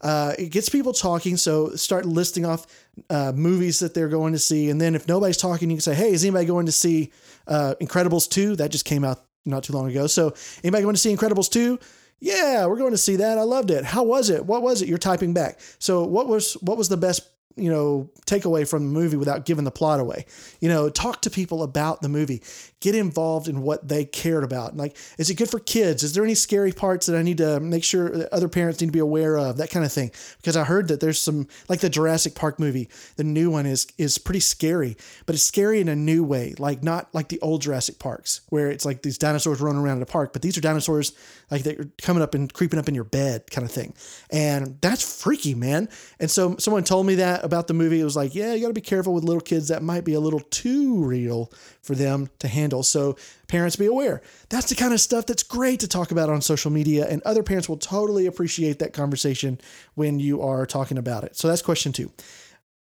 Uh, 0.01 0.35
it 0.39 0.51
gets 0.51 0.69
people 0.69 0.93
talking. 0.93 1.37
So 1.37 1.71
start 1.71 2.05
listing 2.07 2.45
off 2.45 2.67
uh, 3.11 3.33
movies 3.35 3.81
that 3.81 3.95
they're 3.95 4.09
going 4.09 4.33
to 4.33 4.39
see. 4.39 4.71
And 4.71 4.81
then 4.81 4.95
if 4.95 5.09
nobody's 5.09 5.37
talking, 5.37 5.71
you 5.71 5.77
can 5.77 5.81
say, 5.81 5.95
hey, 5.95 6.13
is 6.13 6.25
anybody 6.25 6.47
going 6.47 6.67
to 6.67 6.73
see 6.73 7.13
uh, 7.47 7.75
Incredibles 7.81 8.29
2? 8.29 8.57
That 8.57 8.71
just 8.71 8.85
came 8.85 9.05
out 9.05 9.25
not 9.45 9.65
too 9.65 9.73
long 9.73 9.91
ago. 9.91 10.07
So 10.07 10.35
anybody 10.63 10.83
going 10.83 10.95
to 10.95 11.01
see 11.01 11.15
Incredibles 11.15 11.51
2? 11.51 11.79
Yeah, 12.19 12.67
we're 12.67 12.79
going 12.79 12.93
to 12.93 12.99
see 12.99 13.17
that. 13.17 13.39
I 13.39 13.43
loved 13.43 13.71
it. 13.71 13.85
How 13.85 14.03
was 14.03 14.31
it? 14.31 14.47
What 14.47 14.63
was 14.63 14.83
it? 14.83 14.89
You're 14.89 14.99
typing 14.99 15.35
back. 15.35 15.61
So 15.79 16.05
what 16.05 16.29
was 16.29 16.55
what 16.55 16.79
was 16.79 16.89
the 16.89 16.97
best 16.97 17.29
you 17.57 17.71
know, 17.71 18.11
takeaway 18.27 18.69
from 18.69 18.87
the 18.87 19.01
movie 19.01 19.17
without 19.17 19.47
giving 19.47 19.65
the 19.65 19.71
plot 19.71 19.99
away. 19.99 20.27
You 20.61 20.69
know, 20.69 20.91
talk 20.91 21.23
to 21.23 21.31
people 21.31 21.63
about 21.63 22.03
the 22.03 22.09
movie. 22.09 22.43
Get 22.81 22.95
involved 22.95 23.49
in 23.49 23.63
what 23.63 23.89
they 23.89 24.05
cared 24.05 24.45
about. 24.45 24.77
Like, 24.77 24.97
is 25.19 25.31
it 25.31 25.35
good 25.35 25.49
for 25.49 25.59
kids? 25.59 26.03
Is 26.03 26.13
there 26.13 26.23
any 26.23 26.35
scary 26.35 26.73
parts 26.73 27.07
that 27.07 27.17
I 27.17 27.23
need 27.23 27.39
to 27.39 27.59
make 27.59 27.83
sure 27.83 28.29
other 28.31 28.49
parents 28.49 28.81
need 28.81 28.89
to 28.89 28.93
be 28.93 28.99
aware 28.99 29.39
of? 29.39 29.57
That 29.57 29.71
kind 29.71 29.87
of 29.87 29.93
thing. 29.93 30.11
Because 30.37 30.57
I 30.57 30.65
heard 30.65 30.89
that 30.89 31.01
there's 31.01 31.21
some 31.21 31.49
like 31.69 31.81
the 31.81 31.89
Jurassic 31.89 32.35
Park 32.35 32.61
movie, 32.61 32.89
the 33.17 33.25
new 33.25 33.51
one 33.51 33.65
is 33.65 33.87
is 33.97 34.19
pretty 34.19 34.41
scary, 34.41 34.97
but 35.25 35.35
it's 35.35 35.45
scary 35.45 35.81
in 35.81 35.89
a 35.89 35.97
new 35.97 36.23
way. 36.23 36.55
Like 36.59 36.83
not 36.83 37.13
like 37.15 37.29
the 37.29 37.41
old 37.41 37.63
Jurassic 37.63 37.99
Parks 37.99 38.43
where 38.51 38.71
it's 38.71 38.85
like 38.85 39.03
these 39.03 39.17
dinosaurs 39.19 39.61
running 39.61 39.81
around 39.81 39.97
in 39.97 40.03
a 40.03 40.07
park, 40.07 40.33
but 40.35 40.43
these 40.43 40.59
are 40.59 40.61
dinosaurs 40.61 41.13
like 41.51 41.63
they're 41.63 41.87
coming 42.03 42.23
up 42.23 42.35
and 42.35 42.53
creeping 42.53 42.79
up 42.79 42.89
in 42.89 42.95
your 42.95 43.05
bed 43.05 43.51
kind 43.51 43.65
of 43.65 43.71
thing. 43.71 43.95
And 44.31 44.79
that's 44.83 45.23
freaky, 45.23 45.55
man. 45.55 45.89
And 46.21 46.31
so 46.31 46.57
someone 46.59 46.85
told 46.85 47.07
me 47.07 47.17
that 47.17 47.46
about 47.47 47.67
the 47.67 47.75
movie. 47.75 48.01
It 48.01 48.05
was 48.05 48.17
like, 48.17 48.35
yeah, 48.35 48.53
you 48.53 48.61
got 48.61 48.69
to 48.69 48.75
be 48.75 48.83
careful 48.83 49.15
with 49.15 49.25
little 49.25 49.41
kids. 49.41 49.69
That 49.69 49.83
might 49.83 50.05
be 50.05 50.13
a 50.13 50.21
little 50.21 50.41
too 50.41 51.03
real 51.03 51.51
for 51.81 51.95
them 51.95 52.29
to 52.41 52.49
handle. 52.49 52.83
So 52.83 53.17
parents 53.49 53.77
be 53.77 53.87
aware. 53.87 54.21
That's 54.51 54.69
the 54.69 54.75
kind 54.75 54.93
of 54.93 55.01
stuff 55.01 55.25
that's 55.25 55.43
great 55.43 55.81
to 55.81 55.89
talk 55.89 56.11
about 56.11 56.29
on 56.29 56.43
social 56.43 56.71
media, 56.71 57.09
and 57.09 57.23
other 57.23 57.43
parents 57.43 57.69
will 57.69 57.79
totally 57.79 58.27
appreciate 58.27 58.79
that 58.81 58.93
conversation 58.93 59.59
when 59.95 60.21
you 60.21 60.43
are 60.43 60.67
talking 60.67 60.99
about 60.99 61.25
it. 61.25 61.37
So 61.37 61.49
that's 61.49 61.63
question 61.63 61.93
two. 61.93 62.13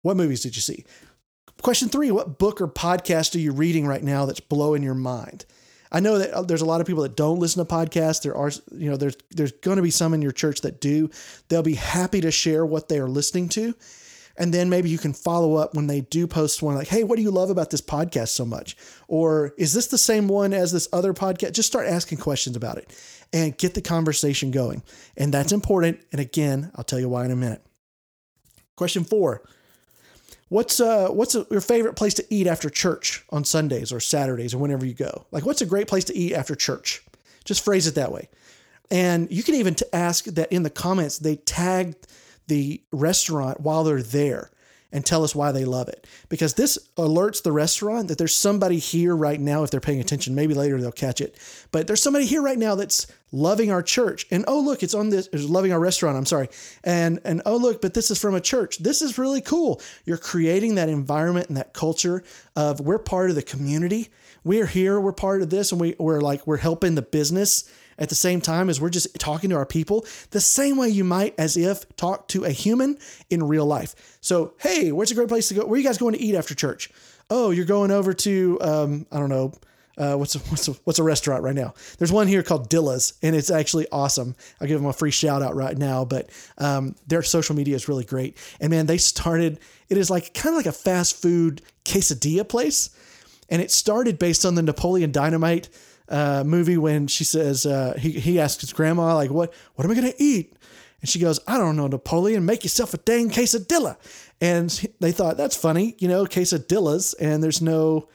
What 0.04 0.16
movies 0.16 0.42
did 0.42 0.56
you 0.56 0.62
see? 0.62 0.86
Question 1.62 1.90
three, 1.90 2.10
what 2.10 2.40
book 2.40 2.62
or 2.62 2.68
podcast 2.68 3.36
are 3.36 3.40
you 3.40 3.52
reading 3.52 3.86
right 3.86 4.04
now 4.04 4.26
that's 4.26 4.40
blowing 4.40 4.82
your 4.82 4.96
mind? 4.96 5.46
I 5.92 6.00
know 6.00 6.18
that 6.20 6.32
uh, 6.32 6.42
there's 6.42 6.62
a 6.62 6.66
lot 6.66 6.80
of 6.80 6.88
people 6.88 7.04
that 7.04 7.16
don't 7.16 7.40
listen 7.40 7.66
to 7.66 7.72
podcasts. 7.72 8.22
There 8.22 8.36
are, 8.36 8.50
you 8.72 8.90
know, 8.90 8.98
there's 8.98 9.18
there's 9.30 9.52
going 9.52 9.76
to 9.76 9.84
be 9.84 9.92
some 9.92 10.14
in 10.14 10.22
your 10.22 10.32
church 10.32 10.62
that 10.62 10.80
do. 10.80 11.10
They'll 11.50 11.64
be 11.64 11.76
happy 11.76 12.22
to 12.22 12.32
share 12.32 12.66
what 12.66 12.88
they 12.88 12.98
are 13.00 13.10
listening 13.10 13.50
to. 13.50 13.76
And 14.42 14.52
then 14.52 14.72
maybe 14.72 14.90
you 14.90 14.98
can 14.98 15.14
follow 15.14 15.54
up 15.54 15.76
when 15.76 15.86
they 15.86 16.02
do 16.02 16.26
post 16.26 16.64
one 16.64 16.74
like, 16.74 16.88
hey, 16.88 17.04
what 17.04 17.16
do 17.16 17.22
you 17.22 17.30
love 17.30 17.52
about 17.52 17.70
this 17.70 17.80
podcast 17.80 18.30
so 18.30 18.44
much? 18.44 18.76
Or 19.08 19.54
is 19.56 19.72
this 19.72 19.86
the 19.86 20.00
same 20.00 20.28
one 20.28 20.52
as 20.52 20.72
this 20.72 20.88
other 20.92 21.14
podcast? 21.14 21.52
Just 21.52 21.70
start 21.70 21.86
asking 21.86 22.18
questions 22.18 22.56
about 22.56 22.80
it 22.80 22.92
and 23.32 23.56
get 23.56 23.76
the 23.76 23.84
conversation 23.84 24.50
going. 24.50 24.82
And 25.16 25.32
that's 25.32 25.52
important. 25.52 26.02
And 26.12 26.20
again, 26.20 26.72
I'll 26.74 26.84
tell 26.84 27.00
you 27.00 27.08
why 27.08 27.24
in 27.24 27.30
a 27.30 27.36
minute. 27.36 27.64
Question 28.76 29.04
four 29.04 29.44
What's 30.50 30.80
uh 30.80 31.10
what's 31.10 31.36
a, 31.36 31.46
your 31.52 31.62
favorite 31.62 31.96
place 31.96 32.16
to 32.16 32.26
eat 32.32 32.48
after 32.48 32.72
church 32.72 33.24
on 33.30 33.44
Sundays 33.44 33.92
or 33.92 34.00
Saturdays 34.00 34.56
or 34.56 34.58
whenever 34.58 34.88
you 34.88 34.96
go? 34.96 35.28
Like 35.30 35.46
what's 35.46 35.62
a 35.62 35.68
great 35.68 35.88
place 35.88 36.06
to 36.06 36.18
eat 36.18 36.34
after 36.34 36.56
church? 36.56 37.04
Just 37.46 37.64
phrase 37.64 37.86
it 37.86 37.94
that 37.94 38.12
way. 38.12 38.28
And 38.90 39.32
you 39.32 39.44
can 39.44 39.54
even 39.54 39.76
ask 39.94 40.26
that 40.26 40.52
in 40.52 40.64
the 40.64 40.72
comments 40.72 41.20
they 41.20 41.36
tag 41.36 41.96
the 42.52 42.82
restaurant 42.92 43.62
while 43.62 43.86
they're 43.86 44.04
there 44.04 44.52
and 44.92 45.06
tell 45.06 45.24
us 45.24 45.34
why 45.34 45.54
they 45.54 45.64
love 45.64 45.88
it. 45.88 46.06
Because 46.28 46.56
this 46.56 46.78
alerts 46.98 47.42
the 47.42 47.54
restaurant 47.54 48.10
that 48.10 48.18
there's 48.18 48.36
somebody 48.36 48.78
here 48.78 49.16
right 49.16 49.40
now, 49.40 49.64
if 49.64 49.72
they're 49.72 49.80
paying 49.80 50.02
attention. 50.02 50.36
Maybe 50.36 50.54
later 50.54 50.82
they'll 50.82 50.92
catch 50.92 51.22
it. 51.22 51.38
But 51.72 51.88
there's 51.88 52.04
somebody 52.04 52.26
here 52.26 52.42
right 52.42 52.58
now 52.58 52.76
that's 52.76 53.08
loving 53.32 53.72
our 53.72 53.82
church. 53.82 54.28
And 54.32 54.44
oh, 54.50 54.60
look, 54.60 54.84
it's 54.84 54.94
on 54.94 55.12
this, 55.12 55.30
it's 55.32 55.46
loving 55.46 55.72
our 55.72 55.80
restaurant. 55.80 56.18
I'm 56.18 56.26
sorry. 56.26 56.50
And, 56.84 57.22
and 57.24 57.42
oh, 57.46 57.56
look, 57.56 57.82
but 57.82 57.94
this 57.94 58.12
is 58.12 58.20
from 58.20 58.36
a 58.36 58.42
church. 58.42 58.80
This 58.80 59.02
is 59.02 59.18
really 59.18 59.40
cool. 59.40 59.82
You're 60.04 60.18
creating 60.18 60.76
that 60.76 60.90
environment 60.90 61.48
and 61.48 61.56
that 61.56 61.72
culture 61.72 62.22
of 62.58 62.82
we're 62.82 63.00
part 63.00 63.30
of 63.30 63.38
the 63.38 63.44
community. 63.44 64.10
We're 64.44 64.66
here, 64.66 65.00
we're 65.00 65.14
part 65.14 65.42
of 65.42 65.52
this, 65.52 65.72
and 65.72 65.80
we, 65.80 65.96
we're 66.00 66.20
like, 66.20 66.46
we're 66.46 66.58
helping 66.58 66.96
the 66.96 67.02
business 67.02 67.72
at 68.02 68.10
the 68.10 68.16
same 68.16 68.42
time 68.42 68.68
as 68.68 68.82
we're 68.82 68.90
just 68.90 69.18
talking 69.20 69.52
to 69.52 69.56
our 69.56 69.66
people, 69.66 70.06
the 70.32 70.42
same 70.42 70.76
way 70.76 70.90
you 70.90 71.04
might 71.04 71.36
as 71.38 71.56
if 71.56 71.88
talk 71.96 72.28
to 72.30 72.44
a 72.44 72.50
human 72.50 72.98
in 73.30 73.48
real 73.48 73.66
life. 73.66 74.18
So, 74.22 74.56
hey, 74.60 74.92
where's 74.92 75.12
a 75.12 75.16
great 75.16 75.28
place 75.28 75.48
to 75.50 75.54
go? 75.54 75.62
Where 75.66 75.76
are 75.76 75.78
you 75.78 75.84
guys 75.84 76.00
going 76.00 76.16
to 76.16 76.22
eat 76.22 76.36
after 76.36 76.56
church? 76.56 76.90
Oh, 77.30 77.52
you're 77.52 77.64
going 77.64 77.92
over 77.92 78.14
to, 78.14 78.58
um, 78.60 79.06
I 79.12 79.20
don't 79.20 79.30
know, 79.30 79.54
uh, 79.98 80.16
what's 80.16 80.34
a, 80.34 80.40
what's 80.40 80.68
a, 80.68 80.72
what's 80.84 80.98
a 80.98 81.04
restaurant 81.04 81.44
right 81.44 81.54
now? 81.54 81.76
There's 82.00 82.12
one 82.12 82.28
here 82.28 82.42
called 82.42 82.70
Dilla's, 82.70 83.14
and 83.22 83.36
it's 83.36 83.52
actually 83.52 83.88
awesome. 83.92 84.36
I'll 84.60 84.68
give 84.68 84.82
them 84.82 84.90
a 84.90 84.94
free 84.94 85.12
shout 85.12 85.44
out 85.44 85.56
right 85.56 85.78
now. 85.78 86.04
But 86.04 86.30
um, 86.58 86.96
their 87.06 87.22
social 87.22 87.56
media 87.56 87.76
is 87.76 87.88
really 87.88 88.06
great, 88.06 88.36
and 88.60 88.72
man, 88.72 88.88
they 88.88 88.98
started. 88.98 89.60
It 89.90 89.98
is 89.98 90.10
like 90.10 90.34
kind 90.34 90.56
of 90.56 90.58
like 90.58 90.66
a 90.66 90.72
fast 90.72 91.22
food 91.22 91.62
quesadilla 91.86 92.48
place, 92.48 92.90
and 93.50 93.62
it 93.62 93.70
started 93.70 94.18
based 94.18 94.44
on 94.44 94.56
the 94.56 94.64
Napoleon 94.64 95.12
Dynamite 95.12 95.70
uh, 96.12 96.44
movie 96.46 96.78
when 96.78 97.08
she 97.08 97.24
says 97.24 97.66
uh, 97.66 97.96
he 97.98 98.12
he 98.12 98.40
asks 98.40 98.62
his 98.62 98.74
grandma 98.74 99.16
like 99.16 99.32
what 99.32 99.54
what 99.76 99.86
am 99.86 99.92
I 99.92 99.96
gonna 99.96 100.14
eat, 100.20 100.54
and 101.00 101.10
she 101.10 101.20
goes 101.20 101.40
I 101.48 101.58
don't 101.58 101.76
know 101.76 101.88
Napoleon 101.88 102.46
make 102.46 102.64
yourself 102.64 102.94
a 102.94 102.98
dang 102.98 103.30
quesadilla, 103.30 103.98
and 104.40 104.70
they 105.00 105.12
thought 105.12 105.38
that's 105.38 105.56
funny 105.56 105.96
you 106.00 106.08
know 106.08 106.26
quesadillas 106.26 107.16
and 107.20 107.42
there's 107.42 107.62
no 107.62 108.10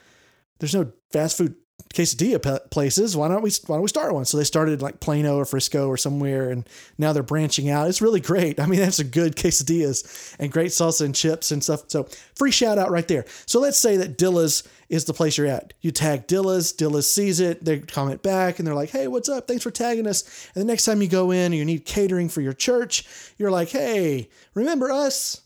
there's 0.59 0.75
no 0.75 0.93
fast 1.11 1.39
food 1.39 1.55
quesadilla 1.97 2.71
places. 2.71 3.17
Why 3.17 3.29
don't 3.29 3.43
we 3.43 3.51
why 3.67 3.77
don't 3.77 3.83
we 3.83 3.89
start 3.89 4.13
one? 4.13 4.27
So 4.27 4.37
they 4.37 4.45
started 4.45 4.83
like 4.83 5.01
Plano 5.01 5.37
or 5.37 5.45
Frisco 5.45 5.89
or 5.89 5.97
somewhere, 5.97 6.51
and 6.51 6.69
now 6.99 7.13
they're 7.13 7.23
branching 7.23 7.71
out. 7.71 7.89
It's 7.89 8.03
really 8.03 8.21
great. 8.21 8.61
I 8.61 8.67
mean, 8.67 8.81
that's 8.81 8.99
a 8.99 9.05
good 9.05 9.37
quesadillas 9.37 10.37
and 10.39 10.53
great 10.53 10.71
salsa 10.71 11.05
and 11.05 11.15
chips 11.15 11.51
and 11.51 11.65
stuff. 11.65 11.85
So 11.89 12.09
free 12.35 12.51
shout 12.51 12.79
out 12.79 12.91
right 12.91 13.09
there. 13.09 13.25
So 13.47 13.61
let's 13.61 13.79
say 13.79 13.97
that 13.97 14.19
Dilla's 14.19 14.63
is 14.89 15.05
the 15.07 15.15
place 15.15 15.37
you're 15.37 15.47
at. 15.47 15.73
You 15.81 15.91
tag 15.91 16.27
Dilla's, 16.29 16.73
Dilla's 16.73 17.11
sees 17.11 17.41
it, 17.41 17.65
they 17.65 17.81
comment 17.81 18.23
back, 18.23 18.59
and 18.59 18.67
they're 18.67 18.75
like, 18.75 18.91
"Hey, 18.91 19.09
what's 19.09 19.29
up? 19.29 19.49
Thanks 19.49 19.63
for 19.63 19.71
tagging 19.71 20.07
us." 20.07 20.51
And 20.55 20.63
the 20.63 20.67
next 20.67 20.85
time 20.85 21.01
you 21.01 21.09
go 21.09 21.31
in 21.31 21.47
and 21.47 21.55
you 21.55 21.65
need 21.65 21.85
catering 21.87 22.29
for 22.29 22.43
your 22.43 22.53
church, 22.53 23.05
you're 23.39 23.51
like, 23.51 23.71
"Hey, 23.71 24.29
remember 24.55 24.91
us? 24.91 25.41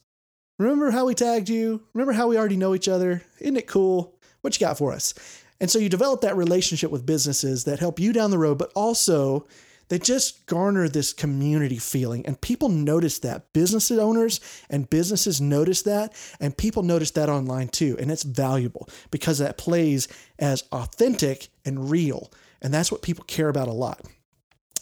Remember 0.59 0.91
how 0.91 1.07
we 1.07 1.15
tagged 1.15 1.49
you? 1.49 1.83
Remember 1.95 2.13
how 2.13 2.29
we 2.29 2.37
already 2.37 2.57
know 2.57 2.75
each 2.75 2.89
other? 2.89 3.23
Isn't 3.39 3.57
it 3.57 3.67
cool? 3.67 4.17
What 4.41 4.59
you 4.59 4.67
got 4.67 4.79
for 4.79 4.93
us?" 4.93 5.15
And 5.61 5.71
so 5.71 5.79
you 5.79 5.88
develop 5.88 6.23
that 6.23 6.37
relationship 6.37 6.90
with 6.90 7.05
businesses 7.05 7.64
that 7.64 7.79
help 7.79 8.00
you 8.00 8.12
down 8.12 8.31
the 8.31 8.38
road, 8.38 8.59
but 8.59 8.73
also 8.75 9.47
they 9.90 9.99
just 9.99 10.47
garner 10.47 10.88
this 10.88 11.12
community 11.12 11.76
feeling. 11.76 12.25
And 12.25 12.40
people 12.40 12.69
notice 12.69 13.19
that. 13.19 13.52
Business 13.52 13.90
owners 13.90 14.40
and 14.71 14.88
businesses 14.88 15.40
notice 15.40 15.83
that. 15.83 16.14
And 16.40 16.57
people 16.57 16.85
notice 16.85 17.11
that 17.12 17.29
online 17.29 17.69
too. 17.69 17.97
And 17.99 18.11
it's 18.11 18.23
valuable 18.23 18.88
because 19.11 19.38
that 19.38 19.59
plays 19.59 20.09
as 20.38 20.62
authentic 20.73 21.49
and 21.64 21.90
real. 21.90 22.33
And 22.62 22.73
that's 22.73 22.93
what 22.93 23.02
people 23.02 23.25
care 23.25 23.49
about 23.49 23.69
a 23.69 23.73
lot. 23.73 24.07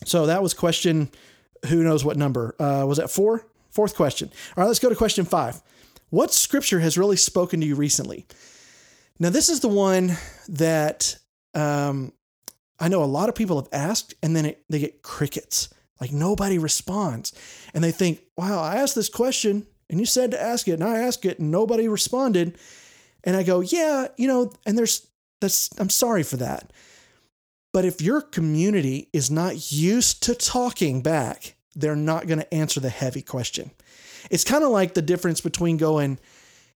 So 0.04 0.26
that 0.26 0.42
was 0.42 0.54
question, 0.54 1.11
who 1.66 1.82
knows 1.82 2.04
what 2.04 2.16
number? 2.16 2.54
Uh, 2.61 2.85
was 2.87 2.99
that 2.99 3.11
four? 3.11 3.47
Fourth 3.70 3.97
question. 3.97 4.28
All 4.56 4.62
right, 4.62 4.66
let's 4.66 4.78
go 4.78 4.88
to 4.88 4.94
question 4.94 5.25
five. 5.25 5.61
What 6.11 6.32
scripture 6.32 6.80
has 6.80 6.99
really 6.99 7.16
spoken 7.16 7.61
to 7.61 7.66
you 7.66 7.75
recently? 7.75 8.26
Now, 9.18 9.30
this 9.30 9.48
is 9.48 9.60
the 9.60 9.68
one 9.68 10.16
that 10.48 11.18
um, 11.54 12.12
I 12.78 12.88
know 12.88 13.02
a 13.02 13.04
lot 13.04 13.28
of 13.28 13.34
people 13.34 13.56
have 13.56 13.68
asked, 13.72 14.14
and 14.22 14.37
then 14.37 14.46
it, 14.46 14.64
they 14.68 14.78
get 14.78 15.02
crickets. 15.02 15.68
Like 16.00 16.12
nobody 16.12 16.58
responds. 16.58 17.32
And 17.75 17.82
they 17.82 17.90
think, 17.90 18.20
wow, 18.37 18.62
I 18.62 18.76
asked 18.76 18.94
this 18.94 19.08
question 19.08 19.66
and 19.90 19.98
you 19.98 20.06
said 20.06 20.30
to 20.32 20.40
ask 20.40 20.68
it, 20.68 20.75
and 20.75 20.84
I 20.84 20.98
asked 20.98 21.25
it, 21.25 21.38
and 21.38 21.50
nobody 21.50 21.88
responded. 21.88 22.58
And 23.25 23.37
I 23.37 23.42
go, 23.42 23.60
yeah, 23.60 24.08
you 24.16 24.28
know, 24.28 24.52
and 24.66 24.76
there's 24.76 25.06
that's, 25.40 25.70
I'm 25.78 25.90
sorry 25.90 26.22
for 26.22 26.37
that. 26.38 26.72
But 27.72 27.84
if 27.84 28.02
your 28.02 28.20
community 28.20 29.08
is 29.12 29.30
not 29.30 29.72
used 29.72 30.22
to 30.25 30.34
talking 30.34 31.00
back, 31.00 31.54
they're 31.75 31.96
not 31.96 32.26
going 32.26 32.40
to 32.40 32.54
answer 32.54 32.80
the 32.80 32.88
heavy 32.88 33.22
question. 33.22 33.70
It's 34.30 34.44
kind 34.44 34.64
of 34.64 34.70
like 34.70 34.94
the 34.94 35.02
difference 35.02 35.40
between 35.40 35.76
going, 35.76 36.18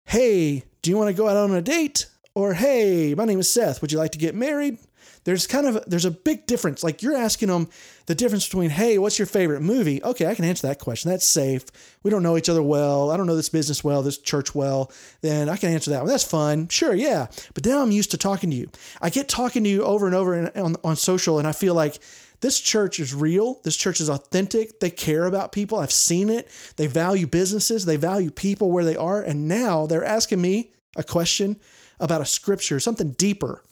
hey, 0.04 0.62
do 0.80 0.90
you 0.90 0.96
want 0.96 1.08
to 1.08 1.20
go 1.20 1.28
out 1.28 1.36
on 1.36 1.52
a 1.52 1.62
date? 1.62 2.06
Or 2.34 2.54
hey, 2.54 3.14
my 3.14 3.24
name 3.24 3.40
is 3.40 3.50
Seth. 3.50 3.80
Would 3.80 3.92
you 3.92 3.98
like 3.98 4.12
to 4.12 4.18
get 4.18 4.34
married? 4.34 4.78
There's 5.24 5.46
kind 5.46 5.66
of 5.66 5.84
there's 5.86 6.04
a 6.04 6.10
big 6.10 6.46
difference. 6.46 6.82
Like 6.82 7.02
you're 7.02 7.16
asking 7.16 7.48
them 7.48 7.68
the 8.06 8.14
difference 8.14 8.46
between, 8.46 8.70
hey, 8.70 8.98
what's 8.98 9.18
your 9.18 9.26
favorite 9.26 9.60
movie? 9.60 10.02
Okay, 10.02 10.26
I 10.26 10.34
can 10.34 10.44
answer 10.44 10.66
that 10.66 10.80
question. 10.80 11.10
That's 11.10 11.26
safe. 11.26 11.64
We 12.02 12.10
don't 12.10 12.24
know 12.24 12.36
each 12.36 12.48
other 12.48 12.62
well. 12.62 13.10
I 13.10 13.16
don't 13.16 13.26
know 13.26 13.36
this 13.36 13.48
business 13.48 13.84
well, 13.84 14.02
this 14.02 14.18
church 14.18 14.54
well. 14.54 14.90
Then 15.20 15.48
I 15.48 15.56
can 15.56 15.70
answer 15.70 15.90
that 15.90 16.00
one. 16.00 16.08
That's 16.08 16.24
fun. 16.24 16.68
Sure, 16.68 16.94
yeah. 16.94 17.28
But 17.54 17.64
now 17.64 17.82
I'm 17.82 17.92
used 17.92 18.10
to 18.12 18.18
talking 18.18 18.50
to 18.50 18.56
you. 18.56 18.70
I 19.00 19.10
get 19.10 19.28
talking 19.28 19.62
to 19.64 19.70
you 19.70 19.84
over 19.84 20.06
and 20.06 20.14
over 20.14 20.50
on, 20.56 20.76
on 20.82 20.96
social, 20.96 21.38
and 21.38 21.46
I 21.46 21.52
feel 21.52 21.74
like 21.74 22.00
this 22.40 22.60
church 22.60 22.98
is 22.98 23.14
real. 23.14 23.60
This 23.62 23.76
church 23.76 24.00
is 24.00 24.10
authentic. 24.10 24.80
They 24.80 24.90
care 24.90 25.26
about 25.26 25.52
people. 25.52 25.78
I've 25.78 25.92
seen 25.92 26.28
it. 26.28 26.48
They 26.76 26.88
value 26.88 27.28
businesses. 27.28 27.84
They 27.84 27.96
value 27.96 28.32
people 28.32 28.72
where 28.72 28.84
they 28.84 28.96
are. 28.96 29.22
And 29.22 29.46
now 29.46 29.86
they're 29.86 30.04
asking 30.04 30.42
me 30.42 30.72
a 30.96 31.04
question 31.04 31.60
about 32.02 32.20
a 32.20 32.26
scripture, 32.26 32.78
something 32.80 33.12
deeper. 33.12 33.62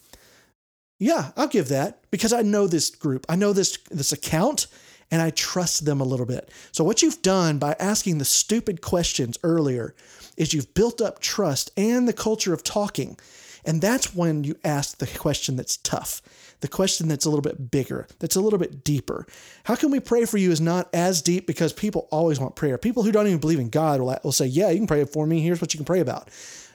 Yeah, 0.99 1.33
I'll 1.37 1.49
give 1.49 1.69
that 1.69 2.11
because 2.11 2.33
I 2.33 2.43
know 2.43 2.67
this 2.67 2.91
group. 2.91 3.27
I 3.29 3.37
know 3.37 3.53
this 3.53 3.77
this 3.91 4.13
account 4.13 4.67
and 5.11 5.21
I 5.21 5.31
trust 5.31 5.85
them 5.85 6.01
a 6.01 6.05
little 6.05 6.27
bit. 6.27 6.51
So 6.73 6.85
what 6.85 7.03
you've 7.03 7.21
done 7.21 7.59
by 7.59 7.75
asking 7.79 8.19
the 8.19 8.25
stupid 8.25 8.81
questions 8.81 9.39
earlier 9.43 9.95
is 10.37 10.55
you've 10.55 10.73
built 10.73 11.01
up 11.01 11.19
trust 11.19 11.73
and 11.77 12.07
the 12.07 12.13
culture 12.13 12.55
of 12.55 12.63
talking. 12.63 13.19
And 13.65 13.83
that's 13.83 14.15
when 14.15 14.45
you 14.45 14.55
ask 14.65 14.99
the 14.99 15.07
question 15.07 15.57
that's 15.57 15.77
tough, 15.79 16.23
the 16.61 16.69
question 16.69 17.09
that's 17.09 17.25
a 17.25 17.29
little 17.29 17.43
bit 17.43 17.71
bigger, 17.71 18.07
that's 18.19 18.37
a 18.37 18.41
little 18.41 18.59
bit 18.59 18.85
deeper. 18.85 19.27
How 19.65 19.75
can 19.75 19.91
we 19.91 20.01
pray 20.01 20.25
for 20.25 20.39
you 20.39 20.51
is 20.51 20.61
not 20.61 20.89
as 20.95 21.21
deep 21.21 21.47
because 21.47 21.73
people 21.73 22.09
always 22.11 22.41
want 22.41 22.57
prayer. 22.57 22.79
People 22.79 23.03
who 23.03 23.13
don't 23.13 23.27
even 23.27 23.39
believe 23.39 23.59
in 23.59 23.69
God 23.69 24.01
will, 24.01 24.17
will 24.23 24.33
say, 24.33 24.47
Yeah, 24.47 24.71
you 24.71 24.79
can 24.79 24.87
pray 24.87 25.05
for 25.05 25.27
me. 25.27 25.41
Here's 25.41 25.61
what 25.61 25.75
you 25.75 25.79
can 25.79 25.85
pray 25.85 26.01
about. 26.01 26.31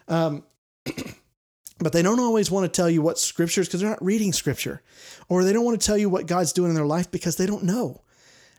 Um, 0.07 0.43
but 1.79 1.91
they 1.91 2.01
don't 2.01 2.19
always 2.19 2.49
want 2.49 2.63
to 2.63 2.75
tell 2.75 2.89
you 2.89 3.01
what 3.01 3.19
scriptures 3.19 3.67
because 3.67 3.81
they're 3.81 3.89
not 3.89 4.03
reading 4.03 4.33
scripture 4.33 4.81
or 5.27 5.43
they 5.43 5.53
don't 5.53 5.65
want 5.65 5.79
to 5.79 5.85
tell 5.85 5.97
you 5.97 6.09
what 6.09 6.27
god's 6.27 6.53
doing 6.53 6.69
in 6.69 6.75
their 6.75 6.85
life 6.85 7.11
because 7.11 7.35
they 7.35 7.45
don't 7.45 7.63
know 7.63 8.01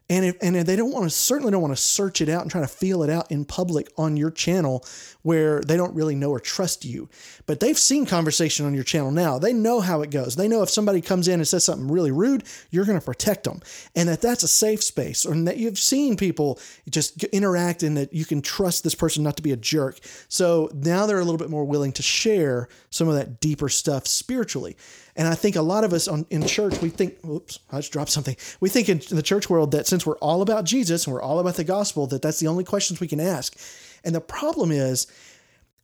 and 0.09 0.25
if, 0.25 0.37
and 0.41 0.55
they 0.55 0.77
don't 0.77 0.93
want 0.93 1.05
to 1.05 1.11
certainly 1.11 1.51
don't 1.51 1.63
want 1.63 1.77
to 1.77 1.83
search 1.83 2.21
it 2.21 2.29
out 2.29 2.43
and 2.43 2.51
try 2.51 2.61
to 2.61 2.69
feel 2.69 3.03
it 3.03 3.11
out 3.11 3.31
in 3.33 3.45
public 3.45 3.89
on 3.97 4.17
your 4.17 4.31
channel 4.31 4.85
where 5.23 5.61
they 5.63 5.77
don't 5.77 5.95
really 5.95 6.15
know 6.15 6.31
or 6.31 6.39
trust 6.39 6.85
you. 6.85 7.09
But 7.47 7.59
they've 7.59 7.79
seen 7.79 8.07
conversation 8.07 8.67
on 8.67 8.75
your 8.75 8.85
channel 8.85 9.11
now. 9.11 9.41
They 9.41 9.53
know 9.53 9.81
how 9.81 10.03
it 10.03 10.11
goes. 10.11 10.37
They 10.37 10.47
know 10.47 10.63
if 10.63 10.71
somebody 10.71 11.01
comes 11.01 11.27
in 11.27 11.41
and 11.41 11.49
says 11.49 11.65
something 11.65 11.89
really 11.89 12.13
rude 12.13 12.45
you're 12.71 12.85
going 12.85 12.99
to 12.99 13.05
protect 13.05 13.45
them. 13.45 13.61
And 13.95 14.09
that 14.09 14.21
that's 14.21 14.43
a 14.43 14.49
safe 14.49 14.83
space 14.83 15.27
or 15.27 15.35
that 15.45 15.57
you've 15.57 15.79
seen 15.79 16.17
people 16.17 16.61
just 16.89 17.25
interact 17.25 17.83
and 17.83 17.97
that 17.97 18.13
you 18.13 18.25
can 18.25 18.43
trust 18.43 18.85
this 18.85 18.95
person 18.95 19.23
not 19.23 19.37
to 19.37 19.43
be 19.43 19.53
a 19.53 19.57
jerk. 19.57 19.99
So 20.29 20.71
now 20.73 21.07
they're 21.07 21.19
a 21.19 21.25
little 21.25 21.39
bit 21.39 21.51
more 21.51 21.65
willing 21.65 21.93
to 21.93 22.03
share 22.03 22.69
some 22.91 23.09
of 23.09 23.15
that 23.15 23.41
deeper 23.41 23.69
stuff 23.69 24.07
spiritually 24.07 24.77
and 25.17 25.27
I 25.27 25.35
think 25.35 25.57
a 25.57 25.63
lot 25.63 25.83
of 25.83 25.93
us 25.93 26.09
on, 26.09 26.27
in 26.31 26.47
church, 26.47 26.81
we 26.83 26.91
think, 26.91 27.17
oops, 27.25 27.59
I 27.73 27.79
just 27.79 27.93
dropped 27.93 28.11
something. 28.11 28.37
We 28.61 28.69
think 28.69 28.89
in 28.89 29.01
the 29.11 29.23
church 29.23 29.49
world 29.49 29.73
that 29.73 29.87
since 29.87 30.05
we're 30.05 30.19
all 30.19 30.43
about 30.43 30.65
Jesus 30.65 31.07
and 31.07 31.15
we're 31.15 31.23
all 31.23 31.39
about 31.39 31.55
the 31.55 31.65
gospel, 31.65 32.07
that 32.09 32.23
that's 32.23 32.39
the 32.39 32.49
only 32.49 32.65
questions 32.65 33.01
we 33.01 33.09
can 33.09 33.21
ask. 33.21 33.59
And 34.05 34.15
the 34.15 34.21
problem 34.21 34.71
is, 34.71 35.07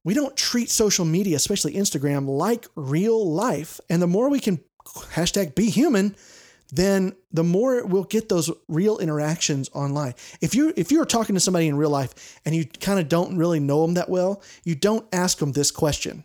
we 0.04 0.14
don't 0.14 0.36
treat 0.36 0.70
social 0.70 1.04
media, 1.04 1.36
especially 1.36 1.74
Instagram, 1.74 2.28
like 2.28 2.66
real 2.74 3.30
life. 3.30 3.80
And 3.88 4.02
the 4.02 4.06
more 4.06 4.28
we 4.28 4.40
can 4.40 4.60
hashtag 4.84 5.54
be 5.54 5.70
human, 5.70 6.16
then 6.72 7.14
the 7.30 7.44
more 7.44 7.84
we'll 7.86 8.04
get 8.04 8.28
those 8.28 8.50
real 8.66 8.98
interactions 8.98 9.70
online. 9.74 10.14
If 10.40 10.54
you 10.54 10.72
if 10.76 10.90
you're 10.90 11.04
talking 11.04 11.34
to 11.34 11.40
somebody 11.40 11.68
in 11.68 11.76
real 11.76 11.90
life 11.90 12.40
and 12.44 12.54
you 12.54 12.64
kind 12.64 12.98
of 12.98 13.08
don't 13.08 13.36
really 13.36 13.60
know 13.60 13.82
them 13.82 13.94
that 13.94 14.08
well, 14.08 14.42
you 14.64 14.74
don't 14.74 15.06
ask 15.12 15.38
them 15.38 15.52
this 15.52 15.70
question, 15.70 16.24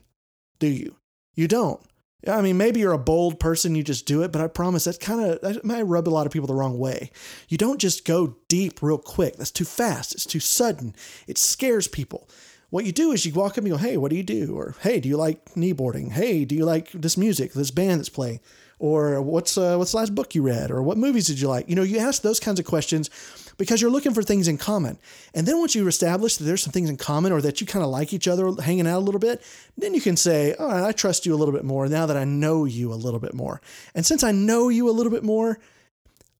do 0.59 0.67
you? 0.67 0.95
You 1.35 1.47
don't. 1.47 1.81
I 2.27 2.41
mean, 2.41 2.57
maybe 2.57 2.79
you're 2.79 2.93
a 2.93 2.97
bold 2.97 3.39
person, 3.39 3.75
you 3.75 3.83
just 3.83 4.05
do 4.05 4.23
it, 4.23 4.31
but 4.31 4.41
I 4.41 4.47
promise 4.47 4.83
that's 4.83 4.97
kind 4.97 5.21
of, 5.21 5.41
that 5.41 5.63
might 5.63 5.83
rub 5.83 6.07
a 6.07 6.11
lot 6.11 6.25
of 6.25 6.33
people 6.33 6.47
the 6.47 6.53
wrong 6.53 6.77
way. 6.77 7.11
You 7.47 7.57
don't 7.57 7.79
just 7.79 8.05
go 8.05 8.35
deep 8.47 8.81
real 8.81 8.97
quick. 8.97 9.37
That's 9.37 9.51
too 9.51 9.65
fast. 9.65 10.13
It's 10.13 10.25
too 10.25 10.39
sudden. 10.39 10.95
It 11.27 11.37
scares 11.37 11.87
people. 11.87 12.27
What 12.69 12.85
you 12.85 12.91
do 12.91 13.11
is 13.13 13.25
you 13.25 13.33
walk 13.33 13.53
up 13.53 13.59
and 13.59 13.69
go, 13.69 13.77
hey, 13.77 13.95
what 13.95 14.09
do 14.09 14.17
you 14.17 14.23
do? 14.23 14.57
Or, 14.57 14.75
hey, 14.81 14.99
do 14.99 15.07
you 15.07 15.15
like 15.15 15.53
kneeboarding? 15.53 16.11
Hey, 16.11 16.43
do 16.43 16.53
you 16.53 16.65
like 16.65 16.91
this 16.91 17.15
music, 17.17 17.53
this 17.53 17.71
band 17.71 17.99
that's 17.99 18.09
playing? 18.09 18.41
Or 18.77 19.21
what's, 19.21 19.57
uh, 19.57 19.77
what's 19.77 19.91
the 19.91 19.97
last 19.97 20.13
book 20.13 20.35
you 20.35 20.41
read? 20.41 20.69
Or 20.69 20.83
what 20.83 20.97
movies 20.97 21.27
did 21.27 21.39
you 21.39 21.47
like? 21.47 21.69
You 21.69 21.75
know, 21.75 21.83
you 21.83 21.97
ask 21.97 22.21
those 22.21 22.39
kinds 22.41 22.59
of 22.59 22.65
questions 22.65 23.09
because 23.57 23.81
you're 23.81 23.91
looking 23.91 24.13
for 24.13 24.23
things 24.23 24.47
in 24.47 24.57
common. 24.57 24.97
And 25.33 25.47
then 25.47 25.59
once 25.59 25.75
you 25.75 25.87
establish 25.87 26.37
that 26.37 26.43
there's 26.43 26.61
some 26.61 26.71
things 26.71 26.89
in 26.89 26.97
common 26.97 27.31
or 27.31 27.41
that 27.41 27.59
you 27.59 27.67
kind 27.67 27.83
of 27.83 27.89
like 27.89 28.13
each 28.13 28.27
other 28.27 28.51
hanging 28.61 28.87
out 28.87 28.99
a 28.99 29.05
little 29.05 29.19
bit, 29.19 29.41
then 29.77 29.93
you 29.93 30.01
can 30.01 30.15
say, 30.15 30.53
all 30.55 30.67
right, 30.67 30.83
I 30.83 30.91
trust 30.91 31.25
you 31.25 31.33
a 31.33 31.37
little 31.37 31.53
bit 31.53 31.65
more 31.65 31.87
now 31.87 32.05
that 32.05 32.17
I 32.17 32.23
know 32.23 32.65
you 32.65 32.93
a 32.93 32.95
little 32.95 33.19
bit 33.19 33.33
more. 33.33 33.61
And 33.95 34.05
since 34.05 34.23
I 34.23 34.31
know 34.31 34.69
you 34.69 34.89
a 34.89 34.91
little 34.91 35.11
bit 35.11 35.23
more, 35.23 35.59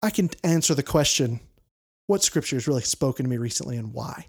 I 0.02 0.10
can 0.10 0.30
answer 0.44 0.76
the 0.76 0.84
question, 0.84 1.40
what 2.06 2.24
scripture 2.24 2.56
has 2.56 2.68
really 2.68 2.84
spoken 2.84 3.26
to 3.26 3.30
me 3.30 3.38
recently 3.38 3.78
and 3.78 3.94
why? 3.94 4.28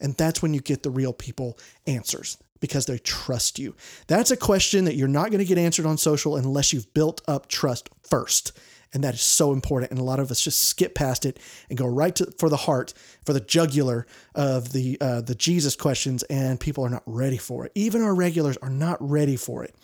And 0.00 0.14
that's 0.14 0.42
when 0.42 0.54
you 0.54 0.60
get 0.60 0.82
the 0.82 0.90
real 0.90 1.12
people 1.12 1.58
answers 1.86 2.38
because 2.60 2.86
they 2.86 2.98
trust 2.98 3.58
you. 3.58 3.74
That's 4.06 4.30
a 4.30 4.36
question 4.36 4.84
that 4.84 4.94
you're 4.94 5.08
not 5.08 5.30
going 5.30 5.38
to 5.38 5.44
get 5.44 5.58
answered 5.58 5.86
on 5.86 5.98
social 5.98 6.36
unless 6.36 6.72
you've 6.72 6.92
built 6.94 7.22
up 7.26 7.48
trust 7.48 7.88
first. 8.02 8.52
And 8.92 9.04
that 9.04 9.14
is 9.14 9.22
so 9.22 9.52
important. 9.52 9.92
And 9.92 10.00
a 10.00 10.04
lot 10.04 10.18
of 10.18 10.30
us 10.30 10.40
just 10.40 10.62
skip 10.62 10.94
past 10.94 11.24
it 11.24 11.38
and 11.68 11.78
go 11.78 11.86
right 11.86 12.14
to 12.16 12.32
for 12.38 12.48
the 12.48 12.56
heart, 12.56 12.92
for 13.24 13.32
the 13.32 13.40
jugular 13.40 14.06
of 14.34 14.72
the 14.72 14.98
uh, 15.00 15.20
the 15.20 15.34
Jesus 15.34 15.76
questions, 15.76 16.22
and 16.24 16.58
people 16.58 16.84
are 16.84 16.90
not 16.90 17.04
ready 17.06 17.36
for 17.38 17.64
it. 17.64 17.72
Even 17.74 18.02
our 18.02 18.14
regulars 18.14 18.56
are 18.58 18.70
not 18.70 18.98
ready 19.00 19.36
for 19.36 19.62
it. 19.62 19.74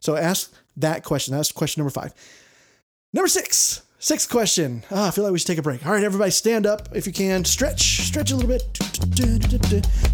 So 0.00 0.16
ask 0.16 0.52
that 0.76 1.04
question. 1.04 1.34
That's 1.34 1.52
question 1.52 1.80
number 1.80 1.92
five. 1.92 2.12
Number 3.12 3.28
six. 3.28 3.82
Sixth 3.98 4.28
question. 4.28 4.84
Ah, 4.90 5.08
I 5.08 5.10
feel 5.10 5.24
like 5.24 5.32
we 5.32 5.38
should 5.38 5.46
take 5.46 5.58
a 5.58 5.62
break. 5.62 5.84
All 5.86 5.92
right, 5.92 6.04
everybody, 6.04 6.30
stand 6.30 6.66
up 6.66 6.88
if 6.94 7.06
you 7.06 7.12
can. 7.12 7.44
Stretch, 7.44 8.02
stretch 8.06 8.30
a 8.30 8.36
little 8.36 8.48
bit. 8.48 8.62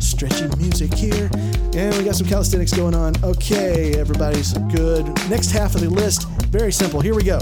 Stretching 0.00 0.56
music 0.56 0.94
here. 0.94 1.28
And 1.74 1.94
we 1.96 2.04
got 2.04 2.14
some 2.14 2.28
calisthenics 2.28 2.72
going 2.72 2.94
on. 2.94 3.12
Okay, 3.24 3.98
everybody's 3.98 4.52
good. 4.74 5.06
Next 5.28 5.50
half 5.50 5.74
of 5.74 5.80
the 5.80 5.90
list, 5.90 6.28
very 6.46 6.72
simple. 6.72 7.00
Here 7.00 7.14
we 7.14 7.24
go. 7.24 7.40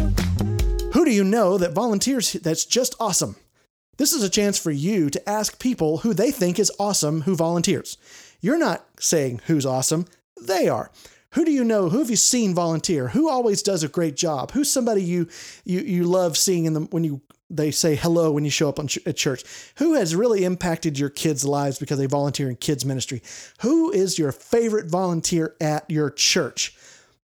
Who 0.92 1.04
do 1.04 1.12
you 1.12 1.22
know 1.22 1.56
that 1.56 1.72
volunteers 1.72 2.32
that's 2.32 2.64
just 2.64 2.96
awesome? 2.98 3.36
This 3.96 4.12
is 4.12 4.24
a 4.24 4.30
chance 4.30 4.58
for 4.58 4.72
you 4.72 5.08
to 5.10 5.28
ask 5.28 5.60
people 5.60 5.98
who 5.98 6.12
they 6.12 6.32
think 6.32 6.58
is 6.58 6.72
awesome 6.80 7.22
who 7.22 7.36
volunteers. 7.36 7.96
You're 8.40 8.58
not 8.58 8.84
saying 8.98 9.40
who's 9.46 9.66
awesome, 9.66 10.06
they 10.40 10.68
are. 10.68 10.90
Who 11.34 11.44
do 11.44 11.52
you 11.52 11.62
know? 11.62 11.90
Who 11.90 12.00
have 12.00 12.10
you 12.10 12.16
seen 12.16 12.54
volunteer? 12.54 13.08
Who 13.08 13.28
always 13.28 13.62
does 13.62 13.84
a 13.84 13.88
great 13.88 14.16
job? 14.16 14.50
Who's 14.50 14.68
somebody 14.68 15.04
you 15.04 15.28
you 15.64 15.80
you 15.80 16.04
love 16.04 16.36
seeing 16.36 16.64
in 16.64 16.72
the 16.72 16.80
when 16.80 17.04
you 17.04 17.20
they 17.48 17.70
say 17.70 17.94
hello 17.94 18.32
when 18.32 18.44
you 18.44 18.50
show 18.50 18.68
up 18.68 18.84
ch- 18.88 18.98
at 19.06 19.16
church? 19.16 19.44
Who 19.76 19.94
has 19.94 20.16
really 20.16 20.44
impacted 20.44 20.98
your 20.98 21.10
kids' 21.10 21.44
lives 21.44 21.78
because 21.78 21.98
they 21.98 22.06
volunteer 22.06 22.50
in 22.50 22.56
kids 22.56 22.84
ministry? 22.84 23.22
Who 23.60 23.92
is 23.92 24.18
your 24.18 24.32
favorite 24.32 24.90
volunteer 24.90 25.54
at 25.60 25.88
your 25.88 26.10
church? 26.10 26.76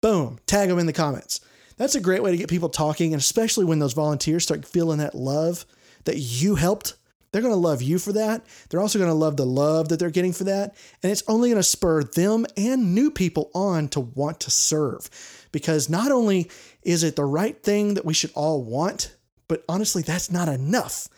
Boom, 0.02 0.40
tag 0.46 0.68
them 0.68 0.80
in 0.80 0.88
the 0.88 0.94
comments. 0.94 1.40
That's 1.78 1.96
a 1.96 2.02
great 2.02 2.24
way 2.24 2.32
to 2.32 2.38
get 2.38 2.50
people 2.50 2.70
talking, 2.70 3.14
and 3.14 3.20
especially 3.20 3.66
when 3.66 3.80
those 3.80 3.94
volunteers 3.94 4.44
start 4.44 4.66
feeling 4.66 5.00
that 5.00 5.16
love 5.16 5.66
that 6.06 6.18
you 6.18 6.56
helped 6.56 6.96
they're 7.36 7.42
going 7.42 7.54
to 7.54 7.60
love 7.60 7.82
you 7.82 8.00
for 8.00 8.14
that. 8.14 8.46
They're 8.70 8.80
also 8.80 8.98
going 8.98 9.12
to 9.12 9.14
love 9.14 9.36
the 9.36 9.46
love 9.46 9.90
that 9.90 10.00
they're 10.00 10.10
getting 10.10 10.32
for 10.32 10.46
that. 10.46 10.74
And 11.04 11.12
it's 11.12 11.24
only 11.28 11.50
going 11.50 11.60
to 11.60 11.64
spur 11.64 12.02
them 12.02 12.46
and 12.56 12.96
new 12.96 13.12
people 13.12 13.52
on 13.54 13.90
to 13.90 14.00
want 14.00 14.40
to 14.40 14.52
serve. 14.52 15.10
Because 15.52 15.90
not 15.90 16.14
only 16.14 16.50
is 16.84 17.04
it 17.04 17.18
the 17.18 17.26
right 17.26 17.62
thing 17.62 17.96
that 17.96 18.06
we 18.06 18.14
should 18.14 18.32
all 18.36 18.64
want, 18.64 19.14
but 19.50 19.66
honestly, 19.68 20.02
that's 20.02 20.32
not 20.32 20.48
enough. 20.48 21.10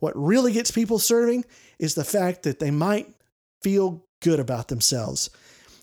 What 0.00 0.16
really 0.16 0.52
gets 0.52 0.72
people 0.72 0.98
serving 0.98 1.44
is 1.78 1.94
the 1.94 2.02
fact 2.02 2.42
that 2.42 2.58
they 2.58 2.72
might 2.72 3.06
feel 3.62 4.04
good 4.22 4.40
about 4.40 4.66
themselves. 4.66 5.30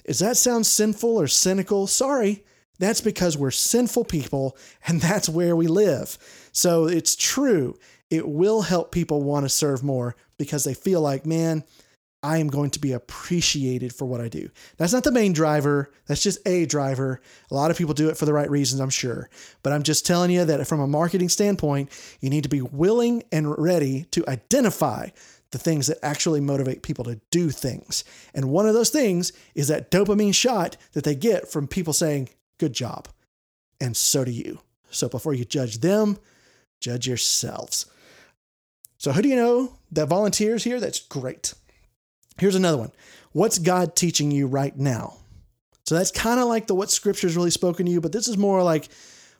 Does 0.05 0.19
that 0.19 0.35
sound 0.35 0.65
sinful 0.65 1.15
or 1.15 1.27
cynical? 1.27 1.87
Sorry. 1.87 2.43
That's 2.79 3.01
because 3.01 3.37
we're 3.37 3.51
sinful 3.51 4.05
people 4.05 4.57
and 4.87 5.01
that's 5.01 5.29
where 5.29 5.55
we 5.55 5.67
live. 5.67 6.17
So 6.51 6.85
it's 6.87 7.15
true 7.15 7.77
it 8.09 8.27
will 8.27 8.61
help 8.61 8.91
people 8.91 9.21
want 9.21 9.45
to 9.45 9.49
serve 9.49 9.83
more 9.83 10.15
because 10.37 10.63
they 10.63 10.73
feel 10.73 11.01
like, 11.01 11.25
man, 11.25 11.63
I 12.23 12.37
am 12.39 12.47
going 12.47 12.71
to 12.71 12.79
be 12.79 12.93
appreciated 12.93 13.93
for 13.93 14.05
what 14.05 14.21
I 14.21 14.27
do. 14.27 14.49
That's 14.77 14.93
not 14.93 15.03
the 15.03 15.11
main 15.11 15.33
driver. 15.33 15.91
That's 16.07 16.23
just 16.23 16.39
a 16.47 16.65
driver. 16.65 17.21
A 17.51 17.53
lot 17.53 17.69
of 17.69 17.77
people 17.77 17.93
do 17.93 18.09
it 18.09 18.17
for 18.17 18.25
the 18.25 18.33
right 18.33 18.49
reasons, 18.49 18.81
I'm 18.81 18.89
sure. 18.89 19.29
But 19.61 19.73
I'm 19.73 19.83
just 19.83 20.05
telling 20.05 20.31
you 20.31 20.43
that 20.45 20.67
from 20.67 20.79
a 20.79 20.87
marketing 20.87 21.29
standpoint, 21.29 21.89
you 22.19 22.29
need 22.29 22.43
to 22.43 22.49
be 22.49 22.61
willing 22.61 23.23
and 23.31 23.57
ready 23.57 24.05
to 24.11 24.27
identify 24.27 25.09
the 25.51 25.57
things 25.57 25.87
that 25.87 26.03
actually 26.03 26.41
motivate 26.41 26.83
people 26.83 27.05
to 27.05 27.21
do 27.31 27.49
things. 27.49 28.03
And 28.33 28.49
one 28.49 28.67
of 28.67 28.73
those 28.73 28.89
things 28.89 29.31
is 29.55 29.67
that 29.67 29.91
dopamine 29.91 30.35
shot 30.35 30.75
that 30.93 31.03
they 31.03 31.15
get 31.15 31.49
from 31.49 31.67
people 31.67 31.93
saying, 31.93 32.29
good 32.57 32.73
job. 32.73 33.07
And 33.79 33.95
so 33.95 34.23
do 34.25 34.31
you. 34.31 34.59
So 34.89 35.09
before 35.09 35.33
you 35.33 35.45
judge 35.45 35.79
them, 35.79 36.17
judge 36.79 37.07
yourselves. 37.07 37.85
So, 38.97 39.11
who 39.11 39.21
do 39.21 39.29
you 39.29 39.35
know 39.35 39.73
that 39.91 40.07
volunteers 40.07 40.63
here? 40.63 40.79
That's 40.79 40.99
great. 40.99 41.53
Here's 42.39 42.55
another 42.55 42.77
one. 42.77 42.91
What's 43.31 43.59
God 43.59 43.95
teaching 43.95 44.31
you 44.31 44.47
right 44.47 44.75
now? 44.75 45.17
So, 45.85 45.95
that's 45.95 46.11
kind 46.11 46.39
of 46.39 46.47
like 46.47 46.67
the 46.67 46.75
what 46.75 46.89
scripture's 46.89 47.35
really 47.35 47.51
spoken 47.51 47.85
to 47.85 47.91
you, 47.91 48.01
but 48.01 48.11
this 48.11 48.27
is 48.27 48.37
more 48.37 48.63
like 48.63 48.89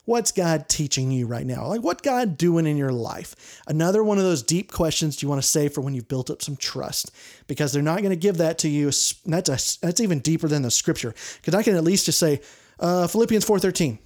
what's 0.04 0.32
God 0.32 0.70
teaching 0.70 1.10
you 1.10 1.26
right 1.26 1.44
now? 1.44 1.66
Like 1.66 1.82
what 1.82 2.02
God 2.02 2.38
doing 2.38 2.66
in 2.66 2.78
your 2.78 2.92
life? 2.92 3.60
Another 3.66 4.02
one 4.02 4.16
of 4.16 4.24
those 4.24 4.42
deep 4.42 4.72
questions 4.72 5.22
you 5.22 5.28
want 5.28 5.42
to 5.42 5.46
say 5.46 5.68
for 5.68 5.82
when 5.82 5.92
you've 5.92 6.08
built 6.08 6.30
up 6.30 6.40
some 6.40 6.56
trust, 6.56 7.10
because 7.46 7.72
they're 7.72 7.82
not 7.82 7.98
going 7.98 8.08
to 8.10 8.16
give 8.16 8.38
that 8.38 8.56
to 8.60 8.70
you. 8.70 8.86
That's 9.26 9.50
a, 9.50 9.86
that's 9.86 10.00
even 10.00 10.20
deeper 10.20 10.48
than 10.48 10.62
the 10.62 10.70
scripture. 10.70 11.14
Because 11.36 11.54
I 11.54 11.62
can 11.62 11.76
at 11.76 11.84
least 11.84 12.06
just 12.06 12.18
say 12.18 12.40
uh, 12.80 13.06
Philippians 13.06 13.44
four 13.44 13.58
thirteen, 13.58 13.98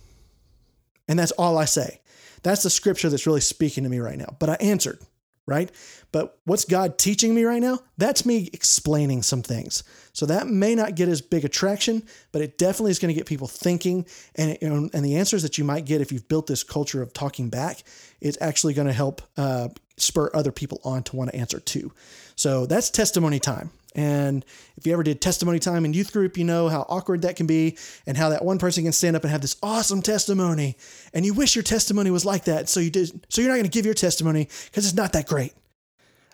and 1.09 1.19
that's 1.19 1.33
all 1.33 1.59
I 1.59 1.65
say. 1.65 2.01
That's 2.43 2.63
the 2.63 2.71
scripture 2.71 3.09
that's 3.09 3.27
really 3.27 3.41
speaking 3.41 3.85
to 3.85 3.91
me 3.91 4.01
right 4.01 4.19
now. 4.19 4.37
But 4.39 4.49
I 4.49 4.55
answered 4.55 4.99
right? 5.47 5.71
But 6.13 6.39
what's 6.45 6.65
God 6.65 6.99
teaching 6.99 7.35
me 7.35 7.45
right 7.45 7.61
now? 7.61 7.81
That's 7.99 8.25
me 8.25 8.49
explaining 8.53 9.23
some 9.23 9.43
things. 9.43 9.83
So 10.13 10.27
that 10.27 10.47
may 10.47 10.75
not 10.75 10.95
get 10.95 11.09
as 11.09 11.21
big 11.21 11.45
attraction, 11.45 12.05
but 12.33 12.43
it 12.43 12.59
definitely 12.59 12.93
is 12.93 12.99
going 12.99 13.13
to 13.13 13.19
get 13.19 13.27
people 13.27 13.49
thinking. 13.49 14.07
And, 14.37 14.59
and 14.63 15.05
the 15.05 15.17
answers 15.17 15.43
that 15.43 15.59
you 15.59 15.65
might 15.65 15.85
get 15.85 16.01
if 16.01 16.13
you've 16.13 16.29
built 16.29 16.47
this 16.47 16.63
culture 16.63 17.03
of 17.03 17.13
talking 17.13 17.49
back 17.49 17.83
is 18.21 18.39
actually 18.41 18.75
going 18.75 18.87
to 18.87 18.93
help 18.93 19.23
uh, 19.37 19.69
spur 19.97 20.31
other 20.35 20.53
people 20.53 20.81
on 20.85 21.03
to 21.05 21.17
want 21.17 21.31
to 21.31 21.37
answer 21.37 21.61
too. 21.61 21.93
So 22.37 22.67
that's 22.67 22.91
testimony 22.91 23.39
time. 23.39 23.71
And 23.95 24.45
if 24.77 24.87
you 24.87 24.93
ever 24.93 25.03
did 25.03 25.21
testimony 25.21 25.59
time 25.59 25.85
in 25.85 25.93
youth 25.93 26.13
group, 26.13 26.39
you 26.39 26.45
know 26.45 26.69
how 26.69 26.87
awkward 26.89 27.23
that 27.23 27.37
can 27.37 27.47
be 27.47 27.77
and 28.07 28.17
how 28.17 28.31
that 28.31 28.45
one 28.45 28.59
person 28.59 28.85
can 28.85 28.93
stand 28.93 29.17
up 29.17 29.23
and 29.23 29.31
have 29.31 29.43
this 29.43 29.57
awesome 29.63 30.01
testimony. 30.01 30.77
And 31.13 31.27
you 31.27 31.35
wish 31.35 31.55
your 31.55 31.63
testimony 31.63 32.11
was 32.11 32.25
like 32.25 32.45
that. 32.45 32.69
So 32.69 32.81
you 32.81 32.91
did 32.91 33.27
so 33.29 33.41
you're 33.41 33.51
not 33.51 33.57
going 33.57 33.65
to 33.65 33.71
give 33.71 33.85
your 33.85 33.95
testimony 33.95 34.49
because 34.65 34.87
it's 34.87 34.97
not 34.97 35.13
that 35.13 35.27
great. 35.27 35.53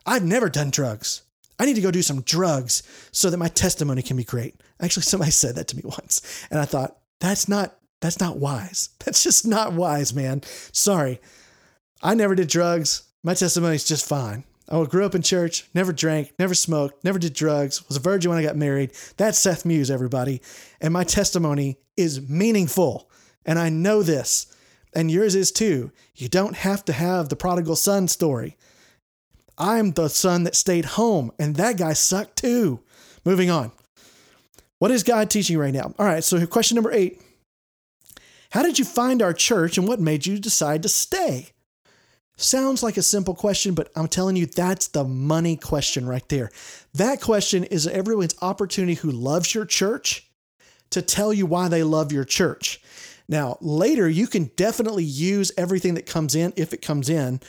I've 0.07 0.25
never 0.25 0.49
done 0.49 0.71
drugs. 0.71 1.23
I 1.59 1.67
need 1.67 1.75
to 1.75 1.81
go 1.81 1.91
do 1.91 2.03
some 2.03 2.21
drugs 2.23 2.85
so 3.11 3.31
that 3.31 3.37
my 3.37 3.49
testimony 3.49 4.03
can 4.03 4.17
be 4.17 4.25
great. 4.25 4.55
Actually, 4.81 5.03
somebody 5.03 5.33
said 5.33 5.57
that 5.57 5.67
to 5.69 5.77
me 5.77 5.83
once. 5.85 6.47
And 6.51 6.61
I 6.61 6.65
thought, 6.65 6.97
that's 7.21 7.49
not 7.49 7.75
that's 8.01 8.21
not 8.21 8.37
wise. 8.37 8.91
That's 9.05 9.25
just 9.25 9.47
not 9.47 9.73
wise, 9.73 10.15
man. 10.15 10.43
Sorry. 10.73 11.21
I 12.01 12.15
never 12.15 12.37
did 12.37 12.49
drugs. 12.49 13.08
My 13.29 13.35
testimony 13.35 13.75
is 13.75 13.85
just 13.85 14.09
fine. 14.09 14.45
Oh, 14.71 14.85
I 14.85 14.87
grew 14.87 15.05
up 15.05 15.15
in 15.15 15.21
church, 15.21 15.69
never 15.75 15.93
drank, 15.93 16.33
never 16.39 16.55
smoked, 16.55 17.05
never 17.05 17.19
did 17.19 17.35
drugs, 17.35 17.87
was 17.87 17.99
a 17.99 18.01
virgin 18.01 18.31
when 18.31 18.39
I 18.39 18.43
got 18.43 18.57
married. 18.57 18.93
That's 19.19 19.39
Seth 19.39 19.67
Muse, 19.67 19.91
everybody. 19.91 20.41
And 20.81 20.95
my 20.95 21.05
testimony 21.05 21.77
is 21.95 22.27
meaningful. 22.27 23.11
And 23.45 23.59
I 23.59 23.69
know 23.69 24.03
this. 24.03 24.47
And 24.95 25.11
yours 25.11 25.35
is 25.35 25.53
too. 25.53 25.93
You 26.15 26.31
don't 26.31 26.57
have 26.57 26.87
to 26.87 26.95
have 26.95 27.29
the 27.29 27.37
prodigal 27.37 27.77
son 27.77 28.09
story. 28.09 28.57
I'm 29.59 29.91
the 29.91 30.09
son 30.09 30.45
that 30.45 30.57
stayed 30.57 30.87
home, 30.87 31.31
and 31.39 31.57
that 31.57 31.77
guy 31.77 31.93
sucked 31.93 32.37
too. 32.37 32.81
Moving 33.27 33.51
on. 33.51 33.73
What 34.79 34.91
is 34.91 35.03
God 35.03 35.29
teaching 35.29 35.59
right 35.59 35.75
now? 35.75 35.93
All 35.99 36.07
right, 36.07 36.25
so 36.25 36.47
question 36.47 36.77
number 36.77 36.93
eight 36.93 37.21
How 38.53 38.63
did 38.63 38.79
you 38.79 38.87
find 38.87 39.21
our 39.21 39.35
church 39.35 39.77
and 39.77 39.87
what 39.87 40.01
made 40.01 40.25
you 40.25 40.39
decide 40.39 40.83
to 40.85 40.89
stay? 40.89 41.51
Sounds 42.41 42.85
like 42.85 42.97
a 42.97 43.03
simple 43.03 43.35
question, 43.35 43.75
but 43.75 43.91
I'm 43.97 44.07
telling 44.07 44.37
you, 44.37 44.47
that's 44.47 44.87
the 44.87 45.03
money 45.03 45.57
question 45.57 46.07
right 46.07 46.27
there. 46.29 46.51
That 46.95 47.21
question 47.21 47.65
is 47.65 47.89
everyone's 47.89 48.37
opportunity 48.41 48.95
who 48.95 49.11
loves 49.11 49.57
your 49.57 49.65
church 49.65 50.31
to 50.91 51.03
tell 51.03 51.33
you 51.33 51.47
why 51.47 51.67
they 51.67 51.83
love 51.83 52.13
your 52.13 52.25
church. 52.25 52.81
Now, 53.29 53.59
later, 53.61 54.09
you 54.09 54.29
can 54.29 54.53
definitely 54.55 55.03
use 55.03 55.51
everything 55.59 55.95
that 55.95 56.07
comes 56.07 56.37
in, 56.37 56.53
if 56.57 56.73
it 56.73 56.81
comes 56.81 57.09
in, 57.09 57.41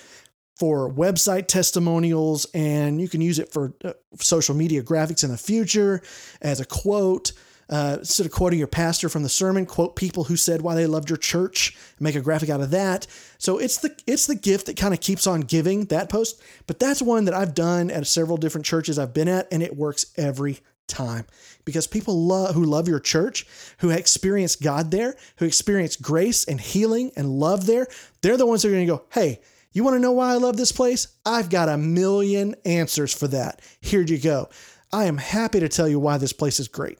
for 0.57 0.91
website 0.91 1.45
testimonials, 1.45 2.47
and 2.55 2.99
you 2.99 3.07
can 3.07 3.21
use 3.21 3.37
it 3.37 3.53
for 3.53 3.75
uh, 3.83 3.93
social 4.19 4.55
media 4.55 4.81
graphics 4.81 5.23
in 5.23 5.29
the 5.29 5.37
future 5.37 6.01
as 6.41 6.59
a 6.59 6.65
quote 6.65 7.31
uh, 7.69 7.97
instead 7.99 8.25
of 8.25 8.31
quoting 8.31 8.57
your 8.57 8.67
pastor 8.67 9.09
from 9.09 9.23
the 9.23 9.29
sermon, 9.29 9.65
quote 9.65 9.95
people 9.95 10.23
who 10.23 10.35
said 10.35 10.61
why 10.61 10.75
they 10.75 10.87
loved 10.87 11.09
your 11.09 11.17
church, 11.17 11.77
make 11.99 12.15
a 12.15 12.21
graphic 12.21 12.49
out 12.49 12.61
of 12.61 12.71
that. 12.71 13.05
So 13.37 13.59
it's 13.59 13.77
the 13.77 13.95
it's 14.07 14.25
the 14.25 14.35
gift 14.35 14.65
that 14.65 14.77
kind 14.77 14.93
of 14.93 14.99
keeps 14.99 15.27
on 15.27 15.41
giving 15.41 15.85
that 15.85 16.09
post. 16.09 16.41
But 16.67 16.79
that's 16.79 17.01
one 17.01 17.25
that 17.25 17.33
I've 17.33 17.53
done 17.53 17.91
at 17.91 18.07
several 18.07 18.37
different 18.37 18.65
churches 18.65 18.97
I've 18.97 19.13
been 19.13 19.27
at, 19.27 19.47
and 19.51 19.61
it 19.61 19.77
works 19.77 20.07
every 20.17 20.59
time 20.87 21.25
because 21.63 21.85
people 21.85 22.25
love 22.25 22.55
who 22.55 22.63
love 22.63 22.87
your 22.87 22.99
church, 22.99 23.45
who 23.79 23.91
experience 23.91 24.55
God 24.55 24.89
there, 24.89 25.15
who 25.37 25.45
experience 25.45 25.95
grace 25.95 26.45
and 26.45 26.59
healing 26.59 27.11
and 27.15 27.39
love 27.39 27.67
there, 27.67 27.87
they're 28.21 28.37
the 28.37 28.47
ones 28.47 28.63
that 28.63 28.69
are 28.69 28.71
going 28.71 28.87
to 28.87 28.93
go, 28.93 29.03
hey. 29.13 29.39
You 29.71 29.83
want 29.83 29.97
to 29.97 29.99
know 29.99 30.13
why 30.13 30.31
I 30.31 30.37
love 30.37 30.57
this 30.57 30.71
place? 30.71 31.09
I've 31.23 31.51
got 31.51 31.69
a 31.69 31.77
million 31.77 32.55
answers 32.65 33.13
for 33.13 33.27
that. 33.27 33.61
Here 33.79 34.01
you 34.01 34.17
go. 34.17 34.49
I 34.91 35.05
am 35.05 35.17
happy 35.17 35.59
to 35.59 35.69
tell 35.69 35.87
you 35.87 35.99
why 35.99 36.17
this 36.17 36.33
place 36.33 36.59
is 36.59 36.67
great. 36.67 36.97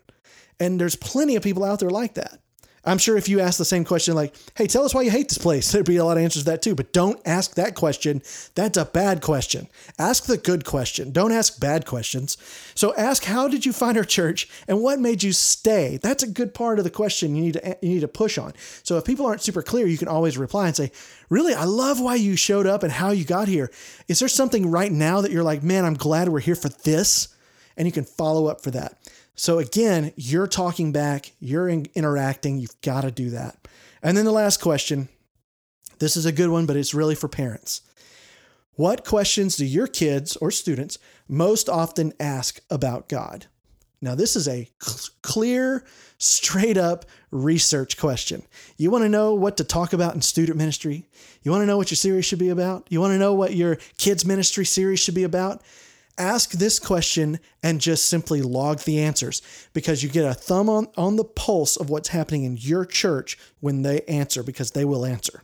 And 0.60 0.80
there's 0.80 0.96
plenty 0.96 1.36
of 1.36 1.44
people 1.44 1.64
out 1.64 1.80
there 1.80 1.90
like 1.90 2.16
that. 2.16 2.40
I'm 2.86 2.98
sure 2.98 3.18
if 3.18 3.28
you 3.28 3.42
ask 3.42 3.58
the 3.58 3.66
same 3.66 3.84
question, 3.84 4.16
like, 4.16 4.34
hey, 4.56 4.66
tell 4.66 4.84
us 4.84 4.94
why 4.94 5.02
you 5.02 5.12
hate 5.12 5.28
this 5.28 5.38
place, 5.38 5.72
there'd 5.72 5.86
be 5.86 5.98
a 5.98 6.06
lot 6.06 6.18
of 6.18 6.24
answers 6.24 6.44
to 6.44 6.52
that 6.52 6.62
too. 6.62 6.76
But 6.76 6.94
don't 6.94 7.20
ask 7.26 7.56
that 7.56 7.76
question. 7.76 8.22
That's 8.56 8.78
a 8.78 8.86
bad 8.86 9.22
question. 9.22 9.68
Ask 9.98 10.26
the 10.26 10.38
good 10.38 10.66
question. 10.66 11.12
Don't 11.12 11.32
ask 11.32 11.60
bad 11.60 11.86
questions. 11.86 12.38
So 12.76 12.96
ask, 12.96 13.26
how 13.26 13.48
did 13.48 13.66
you 13.66 13.74
find 13.74 13.98
our 13.98 14.04
church 14.04 14.50
and 14.68 14.82
what 14.82 15.00
made 15.00 15.24
you 15.24 15.34
stay? 15.34 16.00
That's 16.02 16.24
a 16.24 16.28
good 16.28 16.54
part 16.54 16.80
of 16.80 16.86
the 16.86 16.90
question 16.90 17.36
you 17.36 17.44
need 17.44 17.54
to, 17.54 17.78
you 17.82 17.90
need 17.90 18.02
to 18.02 18.08
push 18.08 18.38
on. 18.38 18.54
So 18.84 18.98
if 18.98 19.06
people 19.06 19.26
aren't 19.26 19.42
super 19.42 19.62
clear, 19.62 19.86
you 19.86 19.98
can 19.98 20.08
always 20.08 20.38
reply 20.38 20.68
and 20.68 20.76
say, 20.76 20.92
really, 21.30 21.54
I 21.54 21.66
love 21.66 22.00
why 22.00 22.16
you 22.16 22.36
showed 22.36 22.66
up 22.66 22.84
and 22.84 22.92
how 22.92 23.12
you 23.12 23.26
got 23.26 23.48
here. 23.48 23.72
Is 24.08 24.20
there 24.20 24.30
something 24.30 24.72
right 24.72 24.92
now 24.92 25.22
that 25.22 25.32
you're 25.32 25.44
like, 25.44 25.64
man, 25.64 25.86
I'm 25.86 25.96
glad 25.96 26.30
we're 26.30 26.40
here 26.40 26.56
for 26.56 26.70
this? 26.70 27.36
And 27.76 27.88
you 27.88 27.92
can 27.92 28.04
follow 28.04 28.48
up 28.48 28.62
for 28.62 28.72
that. 28.72 28.98
So 29.40 29.58
again, 29.58 30.12
you're 30.18 30.48
talking 30.48 30.92
back, 30.92 31.32
you're 31.40 31.70
in, 31.70 31.88
interacting, 31.96 32.60
you've 32.60 32.80
got 32.82 33.02
to 33.02 33.12
do 33.12 33.30
that. 33.30 33.70
And 34.04 34.18
then 34.18 34.26
the 34.26 34.34
last 34.34 34.58
question 34.58 35.08
this 36.00 36.18
is 36.18 36.26
a 36.26 36.34
good 36.34 36.50
one, 36.50 36.66
but 36.66 36.76
it's 36.76 36.94
really 36.94 37.16
for 37.16 37.30
parents. 37.30 37.82
What 38.74 39.06
questions 39.06 39.56
do 39.56 39.66
your 39.66 39.88
kids 39.88 40.36
or 40.38 40.52
students 40.52 40.98
most 41.30 41.70
often 41.70 42.12
ask 42.20 42.60
about 42.70 43.08
God? 43.08 43.46
Now, 44.02 44.14
this 44.14 44.36
is 44.36 44.46
a 44.50 44.70
cl- 44.82 45.16
clear, 45.22 45.86
straight 46.18 46.78
up 46.78 47.06
research 47.32 47.98
question. 47.98 48.44
You 48.76 48.92
want 48.92 49.06
to 49.06 49.10
know 49.10 49.36
what 49.36 49.56
to 49.58 49.64
talk 49.64 49.94
about 49.94 50.16
in 50.16 50.22
student 50.22 50.58
ministry? 50.58 51.06
You 51.44 51.52
want 51.52 51.62
to 51.62 51.66
know 51.66 51.78
what 51.78 51.92
your 51.92 51.96
series 51.96 52.26
should 52.26 52.40
be 52.40 52.50
about? 52.50 52.88
You 52.90 53.00
want 53.00 53.12
to 53.12 53.18
know 53.18 53.34
what 53.34 53.56
your 53.56 53.78
kids' 53.98 54.26
ministry 54.26 54.66
series 54.66 55.00
should 55.00 55.16
be 55.16 55.24
about? 55.24 55.64
Ask 56.20 56.52
this 56.52 56.80
question 56.80 57.40
and 57.64 57.80
just 57.80 58.06
simply 58.06 58.42
log 58.42 58.80
the 58.80 59.00
answers 59.00 59.42
because 59.74 60.04
you 60.04 60.10
get 60.10 60.30
a 60.30 60.34
thumb 60.34 60.70
on, 60.70 60.88
on 60.98 61.16
the 61.16 61.24
pulse 61.24 61.78
of 61.78 61.90
what's 61.90 62.10
happening 62.10 62.44
in 62.44 62.58
your 62.58 62.86
church 62.86 63.40
when 63.62 63.82
they 63.84 64.02
answer 64.02 64.44
because 64.44 64.72
they 64.72 64.84
will 64.84 65.06
answer. 65.06 65.44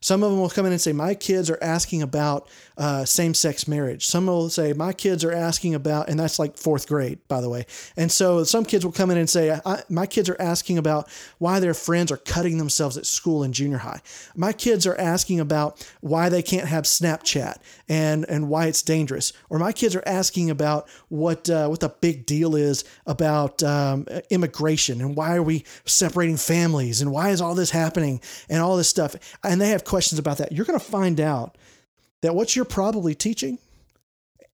Some 0.00 0.22
of 0.22 0.30
them 0.30 0.40
will 0.40 0.48
come 0.48 0.64
in 0.64 0.72
and 0.72 0.80
say, 0.80 0.92
My 0.92 1.14
kids 1.14 1.50
are 1.50 1.58
asking 1.60 2.02
about 2.02 2.48
uh, 2.78 3.04
same 3.04 3.34
sex 3.34 3.66
marriage. 3.66 4.06
Some 4.06 4.26
will 4.26 4.48
say, 4.48 4.72
My 4.72 4.92
kids 4.92 5.24
are 5.24 5.32
asking 5.32 5.74
about, 5.74 6.08
and 6.08 6.18
that's 6.18 6.38
like 6.38 6.56
fourth 6.56 6.86
grade, 6.86 7.18
by 7.26 7.40
the 7.40 7.48
way. 7.48 7.66
And 7.96 8.10
so 8.10 8.44
some 8.44 8.64
kids 8.64 8.84
will 8.84 8.92
come 8.92 9.10
in 9.10 9.18
and 9.18 9.28
say, 9.28 9.58
My 9.88 10.06
kids 10.06 10.28
are 10.28 10.40
asking 10.40 10.78
about 10.78 11.10
why 11.38 11.58
their 11.58 11.74
friends 11.74 12.12
are 12.12 12.16
cutting 12.16 12.58
themselves 12.58 12.96
at 12.96 13.04
school 13.04 13.42
in 13.42 13.52
junior 13.52 13.78
high. 13.78 14.00
My 14.36 14.52
kids 14.52 14.86
are 14.86 14.96
asking 14.96 15.40
about 15.40 15.84
why 16.00 16.28
they 16.28 16.40
can't 16.40 16.68
have 16.68 16.84
Snapchat 16.84 17.56
and, 17.88 18.24
and 18.28 18.48
why 18.48 18.66
it's 18.66 18.82
dangerous. 18.82 19.32
Or 19.50 19.58
my 19.58 19.72
kids 19.72 19.96
are 19.96 20.04
asking 20.06 20.48
about 20.48 20.88
what, 21.08 21.50
uh, 21.50 21.66
what 21.66 21.80
the 21.80 21.88
big 21.88 22.26
deal 22.26 22.54
is 22.54 22.84
about 23.06 23.60
um, 23.64 24.06
immigration 24.30 25.00
and 25.00 25.16
why 25.16 25.34
are 25.34 25.42
we 25.42 25.64
separating 25.84 26.36
families 26.36 27.00
and 27.00 27.10
why 27.10 27.30
is 27.30 27.40
all 27.40 27.56
this 27.56 27.70
happening 27.70 28.20
and 28.48 28.62
all 28.62 28.76
this 28.76 28.88
stuff. 28.88 29.16
And 29.42 29.60
they 29.60 29.70
have 29.70 29.84
questions 29.84 30.20
about 30.20 30.38
that, 30.38 30.52
you're 30.52 30.64
going 30.64 30.78
to 30.78 30.84
find 30.84 31.20
out 31.20 31.56
that 32.22 32.34
what 32.34 32.56
you're 32.56 32.64
probably 32.64 33.14
teaching, 33.14 33.58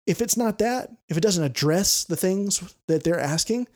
if 0.06 0.20
it's 0.20 0.36
not 0.36 0.58
that, 0.58 0.90
if 1.08 1.16
it 1.16 1.22
doesn't 1.22 1.44
address 1.44 2.04
the 2.04 2.16
things 2.16 2.74
that 2.88 3.04
they're 3.04 3.20
asking, 3.20 3.68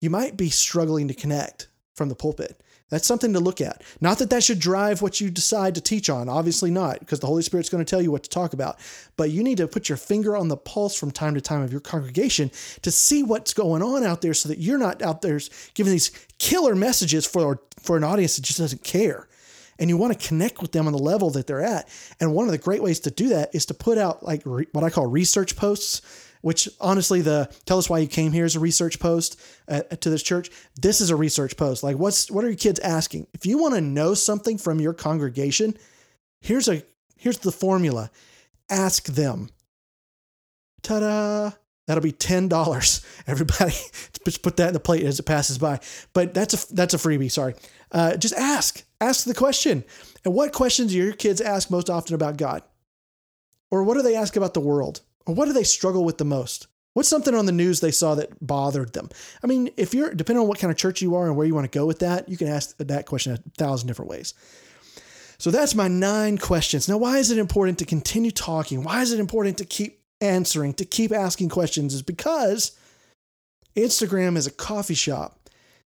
you 0.00 0.10
might 0.10 0.36
be 0.36 0.50
struggling 0.50 1.08
to 1.08 1.14
connect 1.14 1.68
from 1.94 2.08
the 2.08 2.14
pulpit. 2.14 2.60
That's 2.88 3.06
something 3.06 3.32
to 3.32 3.40
look 3.40 3.60
at. 3.60 3.82
Not 4.00 4.18
that 4.18 4.30
that 4.30 4.44
should 4.44 4.60
drive 4.60 5.02
what 5.02 5.20
you 5.20 5.28
decide 5.28 5.74
to 5.74 5.80
teach 5.80 6.08
on, 6.08 6.28
obviously 6.28 6.70
not, 6.70 7.00
because 7.00 7.18
the 7.18 7.26
Holy 7.26 7.42
Spirit's 7.42 7.68
going 7.68 7.84
to 7.84 7.88
tell 7.88 8.00
you 8.00 8.12
what 8.12 8.22
to 8.22 8.30
talk 8.30 8.52
about. 8.52 8.78
But 9.16 9.30
you 9.30 9.42
need 9.42 9.56
to 9.56 9.66
put 9.66 9.88
your 9.88 9.98
finger 9.98 10.36
on 10.36 10.46
the 10.46 10.56
pulse 10.56 10.96
from 10.96 11.10
time 11.10 11.34
to 11.34 11.40
time 11.40 11.62
of 11.62 11.72
your 11.72 11.80
congregation 11.80 12.52
to 12.82 12.92
see 12.92 13.24
what's 13.24 13.54
going 13.54 13.82
on 13.82 14.04
out 14.04 14.22
there 14.22 14.34
so 14.34 14.48
that 14.48 14.58
you're 14.58 14.78
not 14.78 15.02
out 15.02 15.20
there 15.20 15.40
giving 15.74 15.92
these 15.92 16.12
killer 16.38 16.76
messages 16.76 17.26
for, 17.26 17.60
for 17.80 17.96
an 17.96 18.04
audience 18.04 18.36
that 18.36 18.42
just 18.42 18.58
doesn't 18.58 18.84
care 18.84 19.26
and 19.78 19.90
you 19.90 19.96
want 19.96 20.18
to 20.18 20.28
connect 20.28 20.62
with 20.62 20.72
them 20.72 20.86
on 20.86 20.92
the 20.92 20.98
level 20.98 21.30
that 21.30 21.46
they're 21.46 21.62
at. 21.62 21.88
And 22.20 22.32
one 22.32 22.46
of 22.46 22.52
the 22.52 22.58
great 22.58 22.82
ways 22.82 23.00
to 23.00 23.10
do 23.10 23.28
that 23.28 23.54
is 23.54 23.66
to 23.66 23.74
put 23.74 23.98
out 23.98 24.22
like 24.22 24.42
re- 24.44 24.66
what 24.72 24.84
I 24.84 24.90
call 24.90 25.06
research 25.06 25.56
posts, 25.56 26.02
which 26.42 26.68
honestly, 26.80 27.20
the 27.20 27.50
tell 27.64 27.78
us 27.78 27.90
why 27.90 27.98
you 27.98 28.06
came 28.06 28.32
here 28.32 28.44
is 28.44 28.56
a 28.56 28.60
research 28.60 28.98
post 28.98 29.40
uh, 29.68 29.82
to 29.82 30.10
this 30.10 30.22
church. 30.22 30.50
This 30.80 31.00
is 31.00 31.10
a 31.10 31.16
research 31.16 31.56
post. 31.56 31.82
Like, 31.82 31.96
what's 31.98 32.30
what 32.30 32.44
are 32.44 32.48
your 32.48 32.56
kids 32.56 32.80
asking? 32.80 33.26
If 33.34 33.46
you 33.46 33.58
want 33.58 33.74
to 33.74 33.80
know 33.80 34.14
something 34.14 34.58
from 34.58 34.80
your 34.80 34.94
congregation, 34.94 35.76
here's 36.40 36.68
a 36.68 36.82
here's 37.16 37.38
the 37.38 37.52
formula. 37.52 38.10
Ask 38.68 39.06
them. 39.06 39.50
Ta-da! 40.82 41.52
That'll 41.86 42.02
be 42.02 42.12
ten 42.12 42.48
dollars. 42.48 43.04
Everybody, 43.26 43.74
just 44.24 44.42
put 44.42 44.56
that 44.56 44.68
in 44.68 44.74
the 44.74 44.80
plate 44.80 45.04
as 45.04 45.18
it 45.18 45.24
passes 45.24 45.58
by. 45.58 45.80
But 46.12 46.34
that's 46.34 46.54
a 46.54 46.74
that's 46.74 46.94
a 46.94 46.98
freebie. 46.98 47.30
Sorry. 47.30 47.54
Uh, 47.92 48.16
just 48.16 48.34
ask. 48.34 48.84
Ask 49.00 49.24
the 49.24 49.34
question. 49.34 49.84
And 50.24 50.34
what 50.34 50.52
questions 50.52 50.92
do 50.92 50.98
your 50.98 51.12
kids 51.12 51.40
ask 51.40 51.70
most 51.70 51.88
often 51.88 52.14
about 52.14 52.36
God? 52.36 52.62
Or 53.70 53.82
what 53.82 53.94
do 53.94 54.02
they 54.02 54.16
ask 54.16 54.36
about 54.36 54.54
the 54.54 54.60
world? 54.60 55.02
Or 55.26 55.34
what 55.34 55.46
do 55.46 55.52
they 55.52 55.64
struggle 55.64 56.04
with 56.04 56.18
the 56.18 56.24
most? 56.24 56.66
What's 56.94 57.08
something 57.10 57.34
on 57.34 57.44
the 57.44 57.52
news 57.52 57.80
they 57.80 57.90
saw 57.90 58.14
that 58.14 58.30
bothered 58.44 58.94
them? 58.94 59.10
I 59.44 59.46
mean, 59.46 59.68
if 59.76 59.92
you're 59.92 60.14
depending 60.14 60.40
on 60.40 60.48
what 60.48 60.58
kind 60.58 60.70
of 60.70 60.78
church 60.78 61.02
you 61.02 61.14
are 61.14 61.26
and 61.26 61.36
where 61.36 61.46
you 61.46 61.54
want 61.54 61.70
to 61.70 61.78
go 61.78 61.84
with 61.84 61.98
that, 61.98 62.28
you 62.28 62.38
can 62.38 62.48
ask 62.48 62.76
that 62.78 63.06
question 63.06 63.34
a 63.34 63.36
thousand 63.58 63.86
different 63.86 64.10
ways. 64.10 64.32
So 65.38 65.50
that's 65.50 65.74
my 65.74 65.88
nine 65.88 66.38
questions. 66.38 66.88
Now, 66.88 66.96
why 66.96 67.18
is 67.18 67.30
it 67.30 67.36
important 67.36 67.78
to 67.80 67.84
continue 67.84 68.30
talking? 68.30 68.82
Why 68.82 69.02
is 69.02 69.12
it 69.12 69.20
important 69.20 69.58
to 69.58 69.66
keep 69.66 70.00
answering, 70.20 70.74
to 70.74 70.84
keep 70.84 71.12
asking 71.12 71.48
questions? 71.48 71.94
Is 71.94 72.02
because 72.02 72.76
Instagram 73.76 74.36
is 74.36 74.46
a 74.46 74.50
coffee 74.50 74.94
shop. 74.94 75.38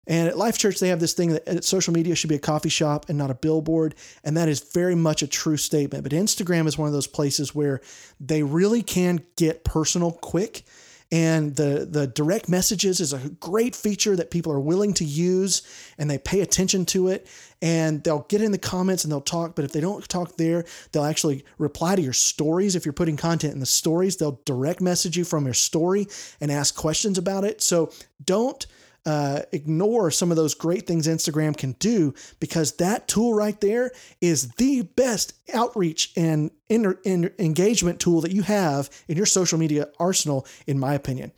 And 0.08 0.30
at 0.30 0.38
Life 0.38 0.58
Church, 0.58 0.80
they 0.80 0.88
have 0.88 1.02
this 1.02 1.14
thing 1.14 1.34
that 1.34 1.48
uh, 1.48 1.62
social 1.62 1.94
media 1.94 2.16
should 2.16 2.30
be 2.30 2.36
a 2.36 2.40
coffee 2.40 2.70
shop 2.70 3.08
and 3.10 3.18
not 3.18 3.30
a 3.30 3.36
billboard. 3.36 3.94
And 4.24 4.38
that 4.38 4.48
is 4.48 4.62
very 4.74 4.96
much 4.96 5.22
a 5.22 5.28
true 5.28 5.58
statement. 5.58 6.04
But 6.04 6.14
Instagram 6.14 6.66
is 6.66 6.78
one 6.78 6.88
of 6.88 6.94
those 6.94 7.08
places 7.08 7.54
where 7.54 7.82
they 8.20 8.42
really 8.42 8.82
can 8.82 9.20
get 9.36 9.66
personal 9.66 10.14
quick. 10.14 10.64
And 11.12 11.56
the, 11.56 11.88
the 11.90 12.06
direct 12.08 12.50
messages 12.50 13.00
is 13.00 13.14
a 13.14 13.30
great 13.40 13.76
feature 13.76 14.16
that 14.18 14.30
people 14.30 14.52
are 14.52 14.60
willing 14.60 14.94
to 14.96 15.06
use 15.06 15.62
and 15.98 16.10
they 16.10 16.18
pay 16.18 16.42
attention 16.42 16.86
to 16.88 17.08
it. 17.08 17.28
And 17.62 18.04
they'll 18.04 18.26
get 18.28 18.42
in 18.42 18.52
the 18.52 18.58
comments 18.58 19.04
and 19.04 19.12
they'll 19.12 19.22
talk. 19.22 19.56
But 19.56 19.64
if 19.64 19.72
they 19.72 19.80
don't 19.80 20.08
talk 20.10 20.36
there, 20.36 20.66
they'll 20.92 21.06
actually 21.06 21.46
reply 21.58 21.96
to 21.96 22.02
your 22.02 22.14
stories. 22.14 22.76
If 22.76 22.86
you're 22.86 22.94
putting 22.94 23.16
content 23.18 23.54
in 23.54 23.60
the 23.60 23.66
stories, 23.66 24.18
they'll 24.18 24.42
direct 24.46 24.82
message 24.82 25.18
you 25.18 25.24
from 25.24 25.46
your 25.46 25.54
story 25.54 26.08
and 26.42 26.52
ask 26.52 26.76
questions 26.76 27.18
about 27.18 27.46
it. 27.46 27.62
So 27.62 27.92
don't 28.24 28.68
uh, 29.08 29.44
ignore 29.54 30.12
some 30.12 30.32
of 30.32 30.38
those 30.38 30.54
great 30.54 30.86
things 30.86 31.08
Instagram 31.08 31.56
can 31.56 31.72
do 31.80 32.14
because 32.42 32.74
that 32.74 33.08
tool 33.08 33.34
right 33.34 33.60
there 33.62 33.92
is 34.20 34.50
the 34.58 34.82
best 34.82 35.34
outreach 35.54 36.12
and 36.18 36.52
inter- 36.68 37.00
in- 37.06 37.34
engagement 37.40 38.02
tool 38.02 38.20
that 38.20 38.34
you 38.34 38.42
have 38.42 38.90
in 39.08 39.16
your 39.16 39.26
social 39.26 39.58
media 39.58 39.88
arsenal, 39.98 40.46
in 40.68 40.78
my 40.78 40.94
opinion. 40.94 41.32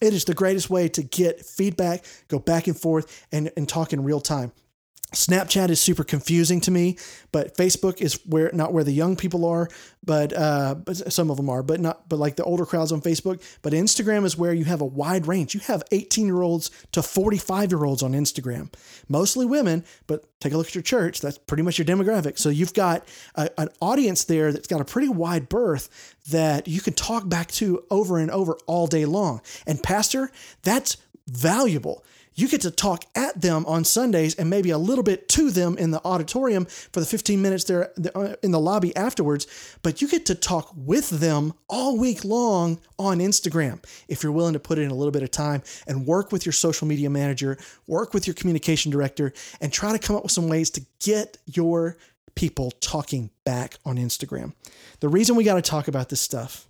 It 0.00 0.12
is 0.12 0.24
the 0.24 0.34
greatest 0.34 0.68
way 0.68 0.88
to 0.88 1.02
get 1.04 1.46
feedback, 1.46 2.04
go 2.26 2.40
back 2.40 2.66
and 2.66 2.76
forth, 2.76 3.24
and, 3.30 3.52
and 3.56 3.68
talk 3.68 3.92
in 3.92 4.02
real 4.02 4.20
time. 4.20 4.50
Snapchat 5.12 5.68
is 5.68 5.80
super 5.80 6.04
confusing 6.04 6.60
to 6.62 6.70
me, 6.70 6.96
but 7.32 7.56
Facebook 7.56 8.00
is 8.00 8.18
where 8.24 8.50
not 8.52 8.72
where 8.72 8.84
the 8.84 8.92
young 8.92 9.14
people 9.14 9.44
are, 9.44 9.68
but 10.02 10.32
uh, 10.32 10.74
but 10.74 11.12
some 11.12 11.30
of 11.30 11.36
them 11.36 11.50
are, 11.50 11.62
but 11.62 11.80
not 11.80 12.08
but 12.08 12.18
like 12.18 12.36
the 12.36 12.44
older 12.44 12.64
crowds 12.64 12.92
on 12.92 13.02
Facebook. 13.02 13.42
But 13.60 13.74
Instagram 13.74 14.24
is 14.24 14.38
where 14.38 14.54
you 14.54 14.64
have 14.64 14.80
a 14.80 14.86
wide 14.86 15.26
range. 15.26 15.54
You 15.54 15.60
have 15.60 15.82
18 15.92 16.26
year 16.26 16.40
olds 16.40 16.70
to 16.92 17.02
45 17.02 17.72
year 17.72 17.84
olds 17.84 18.02
on 18.02 18.12
Instagram, 18.12 18.72
mostly 19.08 19.44
women. 19.44 19.84
But 20.06 20.24
take 20.40 20.54
a 20.54 20.56
look 20.56 20.68
at 20.68 20.74
your 20.74 20.82
church; 20.82 21.20
that's 21.20 21.36
pretty 21.36 21.62
much 21.62 21.78
your 21.78 21.86
demographic. 21.86 22.38
So 22.38 22.48
you've 22.48 22.74
got 22.74 23.06
a, 23.34 23.50
an 23.60 23.68
audience 23.80 24.24
there 24.24 24.50
that's 24.50 24.66
got 24.66 24.80
a 24.80 24.84
pretty 24.84 25.08
wide 25.08 25.50
berth 25.50 26.16
that 26.30 26.68
you 26.68 26.80
can 26.80 26.94
talk 26.94 27.28
back 27.28 27.50
to 27.52 27.84
over 27.90 28.18
and 28.18 28.30
over 28.30 28.56
all 28.66 28.86
day 28.86 29.04
long. 29.04 29.42
And 29.66 29.82
pastor, 29.82 30.30
that's 30.62 30.96
valuable 31.26 32.02
you 32.34 32.48
get 32.48 32.60
to 32.62 32.70
talk 32.70 33.04
at 33.14 33.40
them 33.40 33.64
on 33.66 33.84
Sundays 33.84 34.34
and 34.34 34.48
maybe 34.48 34.70
a 34.70 34.78
little 34.78 35.04
bit 35.04 35.28
to 35.30 35.50
them 35.50 35.76
in 35.78 35.90
the 35.90 36.04
auditorium 36.04 36.64
for 36.64 37.00
the 37.00 37.06
15 37.06 37.40
minutes 37.40 37.64
there 37.64 37.92
uh, 38.14 38.34
in 38.42 38.50
the 38.50 38.60
lobby 38.60 38.94
afterwards, 38.96 39.46
but 39.82 40.00
you 40.00 40.08
get 40.08 40.26
to 40.26 40.34
talk 40.34 40.72
with 40.76 41.10
them 41.10 41.52
all 41.68 41.98
week 41.98 42.24
long 42.24 42.80
on 42.98 43.18
Instagram 43.18 43.82
if 44.08 44.22
you're 44.22 44.32
willing 44.32 44.54
to 44.54 44.60
put 44.60 44.78
in 44.78 44.90
a 44.90 44.94
little 44.94 45.12
bit 45.12 45.22
of 45.22 45.30
time 45.30 45.62
and 45.86 46.06
work 46.06 46.32
with 46.32 46.46
your 46.46 46.52
social 46.52 46.86
media 46.86 47.10
manager, 47.10 47.58
work 47.86 48.14
with 48.14 48.26
your 48.26 48.34
communication 48.34 48.90
director, 48.90 49.32
and 49.60 49.72
try 49.72 49.92
to 49.92 49.98
come 49.98 50.16
up 50.16 50.22
with 50.22 50.32
some 50.32 50.48
ways 50.48 50.70
to 50.70 50.84
get 51.00 51.38
your 51.46 51.96
people 52.34 52.70
talking 52.80 53.30
back 53.44 53.76
on 53.84 53.96
Instagram. 53.96 54.54
The 55.00 55.08
reason 55.08 55.36
we 55.36 55.44
got 55.44 55.56
to 55.56 55.62
talk 55.62 55.88
about 55.88 56.08
this 56.08 56.20
stuff 56.20 56.66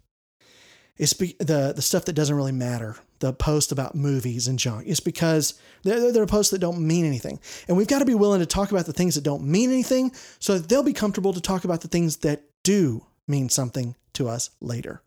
is 0.99 1.13
the 1.13 1.73
the 1.75 1.83
stuff 1.83 2.05
that 2.07 2.13
doesn't 2.13 2.37
really 2.37 2.53
matter 2.53 2.97
the 3.23 3.33
post 3.33 3.71
about 3.71 3.95
movies 3.95 4.49
and 4.49 4.59
junk. 4.59 4.85
It's 4.87 4.99
because 4.99 5.55
they're, 5.85 6.27
posts 6.27 6.51
that 6.51 6.59
don't 6.59 6.85
mean 6.85 7.05
anything. 7.05 7.39
And 7.69 7.77
we've 7.77 7.87
got 7.87 8.01
to 8.01 8.05
be 8.05 8.17
willing 8.17 8.41
to 8.41 8.47
talk 8.47 8.73
about 8.73 8.85
the 8.85 8.93
things 8.93 9.15
that 9.15 9.23
don't 9.23 9.45
mean 9.45 9.71
anything 9.71 10.11
so 10.41 10.59
that 10.59 10.69
they'll 10.69 10.83
be 10.83 10.93
comfortable 10.93 11.33
to 11.33 11.41
talk 11.41 11.65
about 11.65 11.83
the 11.83 11.89
things 11.89 12.19
that 12.19 12.43
do 12.65 13.07
mean 13.29 13.49
something 13.49 13.95
to 14.15 14.29
us 14.29 14.51
later. 14.61 15.03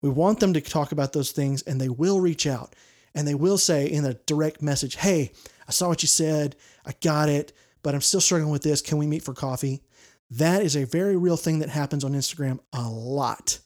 We 0.00 0.10
want 0.10 0.38
them 0.38 0.54
to 0.54 0.60
talk 0.60 0.92
about 0.92 1.12
those 1.12 1.32
things 1.32 1.62
and 1.62 1.80
they 1.80 1.88
will 1.88 2.20
reach 2.20 2.46
out 2.46 2.76
and 3.16 3.26
they 3.26 3.34
will 3.34 3.58
say 3.58 3.86
in 3.86 4.04
a 4.04 4.14
direct 4.14 4.62
message, 4.62 4.94
Hey, 4.94 5.32
I 5.66 5.72
saw 5.72 5.88
what 5.88 6.02
you 6.02 6.08
said. 6.08 6.54
I 6.86 6.94
got 7.00 7.28
it, 7.28 7.52
but 7.82 7.96
I'm 7.96 8.00
still 8.00 8.20
struggling 8.20 8.52
with 8.52 8.62
this. 8.62 8.80
Can 8.80 8.96
we 8.96 9.08
meet 9.08 9.24
for 9.24 9.34
coffee? 9.34 9.82
That 10.30 10.62
is 10.62 10.76
a 10.76 10.86
very 10.86 11.16
real 11.16 11.36
thing 11.36 11.58
that 11.58 11.68
happens 11.68 12.04
on 12.04 12.12
Instagram 12.12 12.60
a 12.72 12.88
lot. 12.88 13.58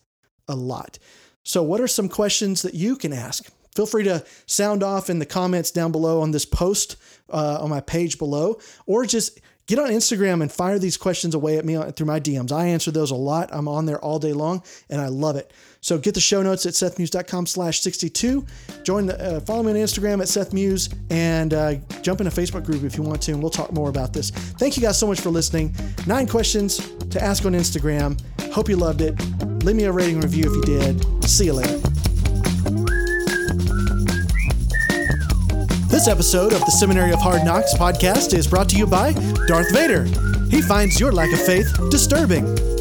A 0.49 0.55
lot. 0.55 0.99
So, 1.43 1.63
what 1.63 1.81
are 1.81 1.87
some 1.87 2.09
questions 2.09 2.63
that 2.63 2.73
you 2.73 2.97
can 2.97 3.13
ask? 3.13 3.51
Feel 3.75 3.87
free 3.87 4.05
to 4.05 4.25
sound 4.47 4.83
off 4.83 5.11
in 5.11 5.19
the 5.19 5.27
comments 5.27 5.71
down 5.71 5.93
below 5.93 6.21
on 6.21 6.31
this 6.31 6.45
post 6.45 6.97
uh, 7.31 7.59
on 7.61 7.71
my 7.71 7.81
page 7.81 8.19
below, 8.19 8.59
or 8.87 9.05
just 9.07 9.41
get 9.67 9.79
on 9.79 9.89
Instagram 9.89 10.43
and 10.43 10.53
fire 10.53 10.79
these 10.79 10.97
questions 10.97 11.35
away 11.35 11.59
at 11.59 11.65
me 11.65 11.81
through 11.93 12.07
my 12.07 12.21
DMs. 12.21 12.53
I 12.53 12.67
answer 12.67 12.91
those 12.91 13.11
a 13.11 13.17
lot. 13.17 13.49
I'm 13.53 13.69
on 13.69 13.87
there 13.87 13.99
all 13.99 14.19
day 14.19 14.33
long, 14.33 14.63
and 14.91 15.01
I 15.01 15.09
love 15.09 15.37
it. 15.37 15.53
So 15.81 15.99
get 15.99 16.15
the 16.15 16.21
show 16.21 16.43
notes 16.43 16.67
at 16.67 16.75
sethmuse.com 16.75 17.47
slash 17.47 17.81
62. 17.81 18.47
Join 18.85 19.07
the, 19.07 19.37
uh, 19.37 19.41
follow 19.41 19.63
me 19.63 19.71
on 19.73 19.77
Instagram 19.77 20.21
at 20.21 20.29
sethmuse, 20.29 20.95
and 21.11 21.55
uh, 21.55 21.75
jump 22.03 22.21
in 22.21 22.27
a 22.27 22.31
Facebook 22.31 22.65
group 22.65 22.85
if 22.85 22.97
you 22.97 23.03
want 23.03 23.23
to, 23.23 23.33
and 23.33 23.43
we'll 23.43 23.51
talk 23.51 23.73
more 23.73 23.89
about 23.89 24.13
this. 24.13 24.31
Thank 24.31 24.77
you 24.77 24.83
guys 24.83 24.99
so 24.99 25.07
much 25.07 25.21
for 25.21 25.31
listening. 25.31 25.75
Nine 26.07 26.27
questions 26.27 26.77
to 27.11 27.23
ask 27.23 27.45
on 27.45 27.53
Instagram. 27.53 28.21
Hope 28.53 28.69
you 28.69 28.77
loved 28.77 29.01
it. 29.01 29.19
Leave 29.65 29.77
me 29.77 29.85
a 29.85 29.93
rating 29.93 30.21
review 30.21 30.45
if 30.47 30.69
you 30.69 30.79
did. 30.79 31.25
See 31.25 31.47
you 31.47 31.55
later. 31.55 31.94
This 36.05 36.13
episode 36.13 36.53
of 36.53 36.61
the 36.61 36.71
Seminary 36.71 37.13
of 37.13 37.23
Hard 37.23 37.47
Knocks 37.47 37.73
podcast 37.73 38.37
is 38.37 38.47
brought 38.47 38.69
to 38.69 38.77
you 38.77 38.87
by 38.87 39.15
Darth 39.47 39.73
Vader. 39.73 40.05
He 40.51 40.61
finds 40.61 41.01
your 41.01 41.13
lack 41.13 41.33
of 41.33 41.41
faith 41.41 41.75
disturbing. 41.91 42.74